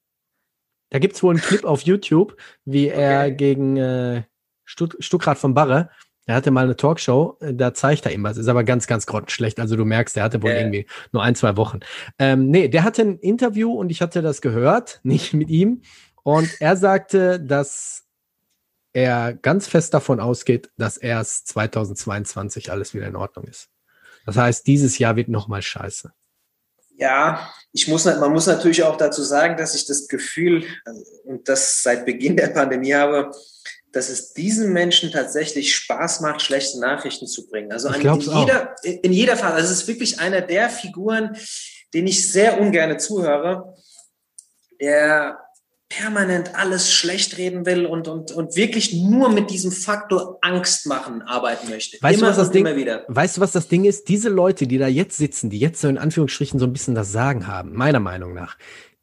[0.90, 4.22] Da gibt es wohl einen Clip auf YouTube, wie er gegen äh,
[4.64, 5.90] Stutt Stuckrad von Barre,
[6.26, 8.36] er hatte mal eine Talkshow, äh, da zeigt er ihm was.
[8.36, 9.60] Ist aber ganz, ganz grottenschlecht.
[9.60, 10.60] Also du merkst, der hatte wohl yeah.
[10.60, 11.80] irgendwie nur ein, zwei Wochen.
[12.18, 15.82] Ähm, nee, der hatte ein Interview und ich hatte das gehört, nicht mit ihm.
[16.22, 18.03] Und er sagte, dass
[18.94, 23.68] er ganz fest davon ausgeht, dass erst 2022 alles wieder in Ordnung ist.
[24.24, 26.12] Das heißt, dieses Jahr wird nochmal scheiße.
[26.96, 30.90] Ja, ich muss, man muss natürlich auch dazu sagen, dass ich das Gefühl äh,
[31.24, 33.32] und das seit Beginn der Pandemie habe,
[33.92, 37.72] dass es diesen Menschen tatsächlich Spaß macht, schlechte Nachrichten zu bringen.
[37.72, 39.54] Also in jeder, in jeder Phase.
[39.54, 41.36] Also es ist wirklich einer der Figuren,
[41.92, 43.76] den ich sehr ungern zuhöre,
[44.80, 45.43] der
[45.98, 51.22] permanent alles schlecht reden will und, und, und wirklich nur mit diesem Faktor Angst machen
[51.22, 51.98] arbeiten möchte.
[52.00, 52.66] Weißt immer du, was das Ding,
[53.08, 54.08] Weißt du, was das Ding ist?
[54.08, 57.12] Diese Leute, die da jetzt sitzen, die jetzt so in Anführungsstrichen so ein bisschen das
[57.12, 58.56] Sagen haben, meiner Meinung nach,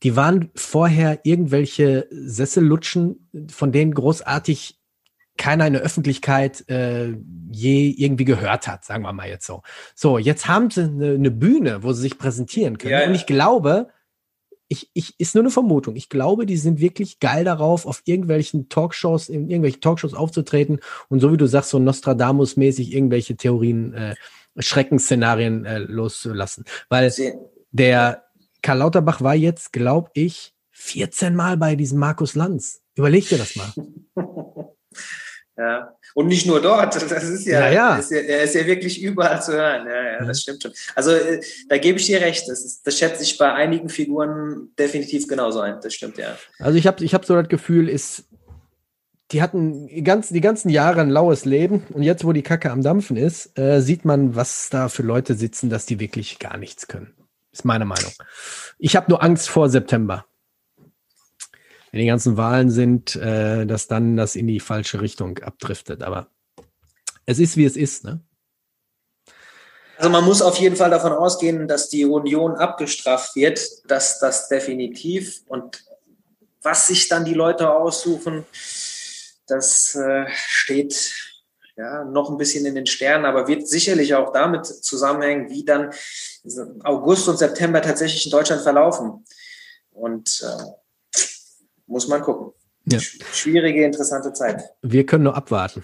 [0.04, 4.80] die waren vorher irgendwelche Sessellutschen, von denen großartig
[5.38, 7.16] keiner in der Öffentlichkeit äh,
[7.52, 9.62] je irgendwie gehört hat, sagen wir mal jetzt so.
[9.96, 12.92] So, jetzt haben sie eine, eine Bühne, wo sie sich präsentieren können.
[12.92, 13.08] Ja, ja.
[13.08, 13.90] Und ich glaube,
[14.72, 15.98] ich, ich, ist nur eine Vermutung.
[15.98, 21.20] Ich glaube, die sind wirklich geil darauf, auf irgendwelchen Talkshows, in irgendwelchen Talkshows aufzutreten und
[21.20, 24.16] so wie du sagst, so Nostradamus-mäßig irgendwelche Theorien, äh,
[24.58, 26.64] Schreckensszenarien äh, loszulassen.
[26.88, 27.14] Weil
[27.72, 28.24] der
[28.62, 32.82] Karl Lauterbach war jetzt, glaube ich, 14 Mal bei diesem Markus Lanz.
[32.96, 33.74] Überleg dir das mal.
[35.62, 35.96] Ja.
[36.16, 37.96] Und nicht nur dort, das ist ja, ja, ja.
[37.98, 39.86] Ist ja, er ist ja wirklich überall zu hören.
[39.86, 40.72] Ja, ja, das stimmt schon.
[40.96, 41.40] Also äh,
[41.70, 42.50] da gebe ich dir recht.
[42.50, 45.78] Das, ist, das schätze ich bei einigen Figuren definitiv genauso ein.
[45.82, 46.36] Das stimmt, ja.
[46.58, 48.24] Also ich habe ich hab so das Gefühl, ist,
[49.30, 52.72] die hatten die ganzen, die ganzen Jahre ein laues Leben und jetzt, wo die Kacke
[52.72, 56.58] am Dampfen ist, äh, sieht man, was da für Leute sitzen, dass die wirklich gar
[56.58, 57.14] nichts können.
[57.52, 58.12] Ist meine Meinung.
[58.80, 60.26] Ich habe nur Angst vor September
[61.92, 66.04] wenn die ganzen Wahlen sind, äh, dass dann das in die falsche Richtung abdriftet.
[66.04, 66.28] Aber
[67.26, 68.22] es ist, wie es ist, ne?
[69.98, 74.50] Also man muss auf jeden Fall davon ausgehen, dass die Union abgestraft wird, dass das
[74.50, 75.84] definitiv und
[76.64, 78.46] was sich dann die Leute aussuchen,
[79.46, 81.14] das äh, steht
[81.76, 85.92] ja noch ein bisschen in den Sternen, aber wird sicherlich auch damit zusammenhängen, wie dann
[86.84, 89.24] August und September tatsächlich in Deutschland verlaufen.
[89.92, 90.81] Und äh,
[91.92, 92.54] muss man gucken.
[92.86, 93.00] Ja.
[93.00, 94.64] Schwierige, interessante Zeit.
[94.82, 95.84] Wir können nur abwarten.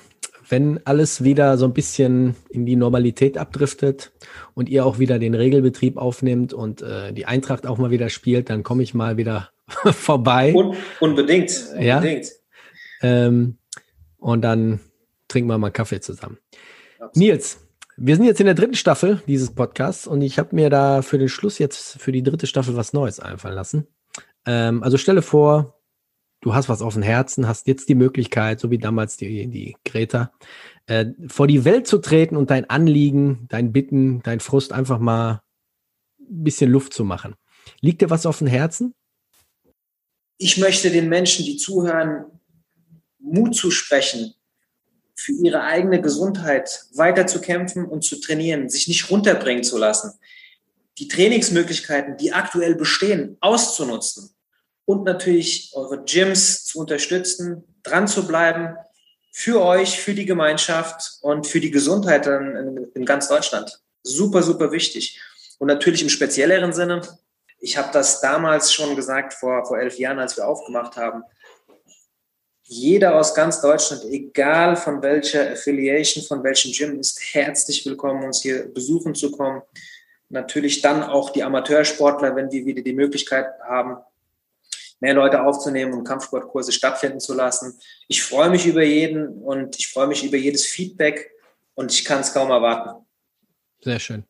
[0.49, 4.13] Wenn alles wieder so ein bisschen in die Normalität abdriftet
[4.55, 8.49] und ihr auch wieder den Regelbetrieb aufnimmt und äh, die Eintracht auch mal wieder spielt,
[8.49, 9.49] dann komme ich mal wieder
[9.91, 10.53] vorbei.
[10.55, 11.51] Un unbedingt.
[11.77, 11.97] Ja?
[11.97, 12.31] Unbedingt.
[13.01, 13.57] Ähm,
[14.17, 14.79] und dann
[15.27, 16.37] trinken wir mal Kaffee zusammen.
[16.99, 17.15] Absolut.
[17.17, 17.57] Nils,
[17.97, 21.17] wir sind jetzt in der dritten Staffel dieses Podcasts und ich habe mir da für
[21.17, 23.87] den Schluss jetzt für die dritte Staffel was Neues einfallen lassen.
[24.45, 25.76] Ähm, also stelle vor,
[26.47, 29.75] du hast was auf dem Herzen, hast jetzt die Möglichkeit, so wie damals die, die
[29.83, 30.31] Greta,
[30.85, 35.41] äh, vor die Welt zu treten und dein Anliegen, dein Bitten, dein Frust einfach mal
[36.21, 37.35] ein bisschen Luft zu machen.
[37.81, 38.95] Liegt dir was auf dem Herzen?
[40.37, 42.23] Ich möchte den Menschen, die zuhören,
[43.19, 44.33] Mut zu sprechen,
[45.15, 50.13] für ihre eigene Gesundheit weiter zu kämpfen und zu trainieren, sich nicht runterbringen zu lassen,
[50.97, 54.36] die Trainingsmöglichkeiten, die aktuell bestehen, auszunutzen
[54.88, 58.77] und natürlich eure Gyms zu unterstützen, dran zu bleiben
[59.33, 63.81] für euch, für die Gemeinschaft und für die Gesundheit in, in ganz Deutschland.
[64.01, 65.19] Super, super wichtig.
[65.59, 67.01] Und natürlich im spezielleren Sinne,
[67.59, 71.23] ich habe das damals schon gesagt, vor, vor elf Jahren, als wir aufgemacht haben,
[72.63, 78.41] jeder aus ganz Deutschland, egal von welcher Affiliation, von welchem Gym, ist herzlich willkommen, uns
[78.41, 79.61] hier besuchen zu kommen.
[80.29, 83.97] Natürlich dann auch die Amateursportler, wenn wir wieder die Möglichkeit haben,
[84.99, 87.77] mehr Leute aufzunehmen und Kampfsportkurse stattfinden zu lassen.
[88.07, 91.31] Ich freue mich über jeden und ich freue mich über jedes Feedback
[91.75, 93.05] und ich kann es kaum erwarten.
[93.81, 94.23] Sehr schön.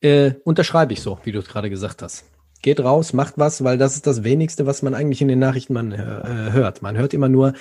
[0.00, 2.24] Äh, unterschreibe ich so, wie du es gerade gesagt hast.
[2.62, 5.74] Geht raus, macht was, weil das ist das Wenigste, was man eigentlich in den Nachrichten
[5.74, 6.82] man, äh, hört.
[6.82, 7.54] Man hört immer nur,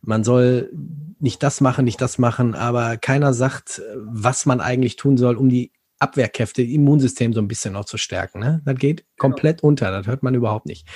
[0.00, 0.70] man soll
[1.18, 5.48] nicht das machen, nicht das machen, aber keiner sagt, was man eigentlich tun soll, um
[5.48, 8.40] die Abwehrkräfte, Immunsystem so ein bisschen noch zu stärken.
[8.40, 8.62] Ne?
[8.64, 9.16] Das geht genau.
[9.16, 10.86] komplett unter, das hört man überhaupt nicht.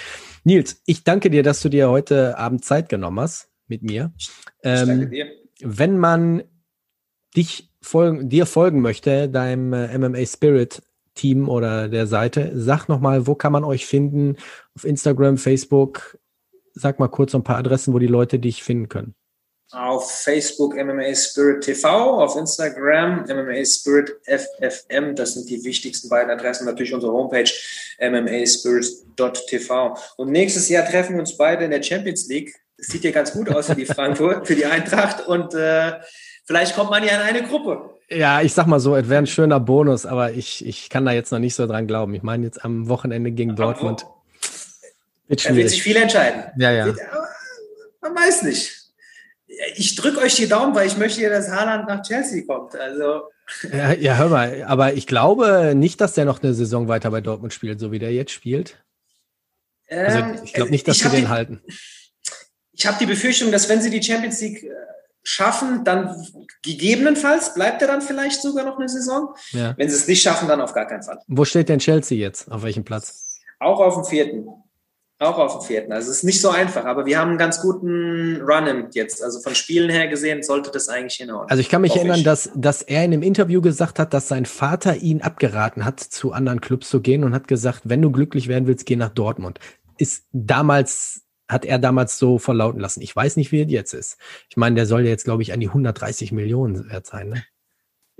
[0.44, 4.12] Nils, ich danke dir, dass du dir heute Abend Zeit genommen hast mit mir.
[4.62, 5.26] Ähm, danke dir.
[5.61, 6.42] Wenn man
[7.36, 10.82] dich folgen, dir folgen möchte, deinem äh, MMA Spirit
[11.14, 14.36] Team oder der Seite, sag nochmal, wo kann man euch finden?
[14.74, 16.18] Auf Instagram, Facebook?
[16.74, 19.14] Sag mal kurz ein paar Adressen, wo die Leute dich finden können
[19.72, 25.14] auf Facebook MMA Spirit TV, auf Instagram MMA Spirit FFM.
[25.16, 26.66] Das sind die wichtigsten beiden Adressen.
[26.66, 27.50] Natürlich unsere Homepage
[27.98, 29.96] mmaspirit.tv.
[30.16, 32.54] Und nächstes Jahr treffen wir uns beide in der Champions League.
[32.76, 35.26] Das sieht ja ganz gut aus für die Frankfurt, für die Eintracht.
[35.26, 35.92] Und äh,
[36.44, 37.90] vielleicht kommt man ja in eine Gruppe.
[38.10, 41.12] Ja, ich sag mal so, es wäre ein schöner Bonus, aber ich, ich kann da
[41.12, 42.12] jetzt noch nicht so dran glauben.
[42.14, 44.04] Ich meine, jetzt am Wochenende gegen Dortmund.
[45.28, 46.44] Wird da wird sich viel entscheiden.
[46.58, 46.92] Ja, ja.
[48.02, 48.82] Man weiß nicht
[49.76, 52.74] ich drücke euch die Daumen, weil ich möchte ja, dass Haaland nach Chelsea kommt.
[52.74, 53.28] Also.
[53.72, 57.20] Ja, ja, hör mal, aber ich glaube nicht, dass der noch eine Saison weiter bei
[57.20, 58.82] Dortmund spielt, so wie der jetzt spielt.
[59.90, 61.62] Also ähm, ich glaube nicht, dass sie den die, halten.
[62.72, 64.70] Ich habe die Befürchtung, dass wenn sie die Champions League äh,
[65.22, 66.16] schaffen, dann
[66.62, 69.34] gegebenenfalls bleibt er dann vielleicht sogar noch eine Saison.
[69.50, 69.74] Ja.
[69.76, 71.18] Wenn sie es nicht schaffen, dann auf gar keinen Fall.
[71.26, 72.50] Wo steht denn Chelsea jetzt?
[72.50, 73.40] Auf welchem Platz?
[73.61, 74.48] Auch auf dem vierten.
[75.22, 75.92] Auch auf dem vierten.
[75.92, 79.22] Also es ist nicht so einfach, aber wir haben einen ganz guten Run jetzt.
[79.22, 81.48] Also von Spielen her gesehen sollte das eigentlich hinhauen.
[81.48, 82.24] Also ich kann mich erinnern, ich.
[82.24, 86.32] Dass, dass er in einem Interview gesagt hat, dass sein Vater ihn abgeraten hat, zu
[86.32, 89.60] anderen Clubs zu gehen und hat gesagt, wenn du glücklich werden willst, geh nach Dortmund.
[89.96, 93.00] Ist damals, hat er damals so verlauten lassen.
[93.00, 94.18] Ich weiß nicht, wie es jetzt ist.
[94.50, 97.28] Ich meine, der soll jetzt, glaube ich, an die 130 Millionen wert sein.
[97.28, 97.44] Ne?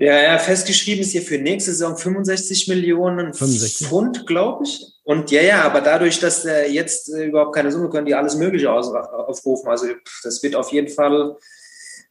[0.03, 3.87] Ja, ja, festgeschrieben ist hier für nächste Saison 65 Millionen 65.
[3.87, 4.85] Pfund, glaube ich.
[5.05, 8.35] Und ja, ja, aber dadurch, dass äh, jetzt äh, überhaupt keine Summe können, die alles
[8.35, 9.69] Mögliche aus, aufrufen.
[9.69, 9.85] Also
[10.23, 11.37] das wird auf jeden Fall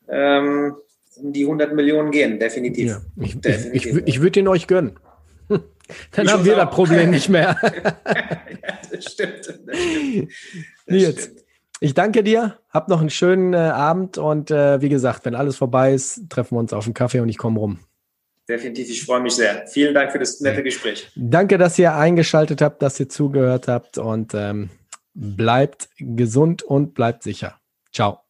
[0.09, 0.75] ähm,
[1.17, 2.89] um die 100 Millionen gehen, definitiv.
[2.89, 3.85] Ja, ich, definitiv.
[3.85, 4.99] ich, ich, ich würde ihn euch gönnen.
[6.13, 7.59] Dann haben wir das Problem nicht mehr.
[7.63, 9.47] ja, das stimmt.
[9.47, 10.33] Das stimmt.
[10.87, 11.42] Das Nils, stimmt.
[11.83, 15.57] Ich danke dir, hab noch einen schönen äh, Abend und äh, wie gesagt, wenn alles
[15.57, 17.81] vorbei ist, treffen wir uns auf einen Kaffee und ich komme rum.
[18.49, 19.67] Definitiv, ich freue mich sehr.
[19.67, 21.11] Vielen Dank für das nette Gespräch.
[21.17, 24.71] Danke, dass ihr eingeschaltet habt, dass ihr zugehört habt und ähm,
[25.15, 27.61] bleibt gesund und bleibt sicher.
[27.93, 28.22] Ciao.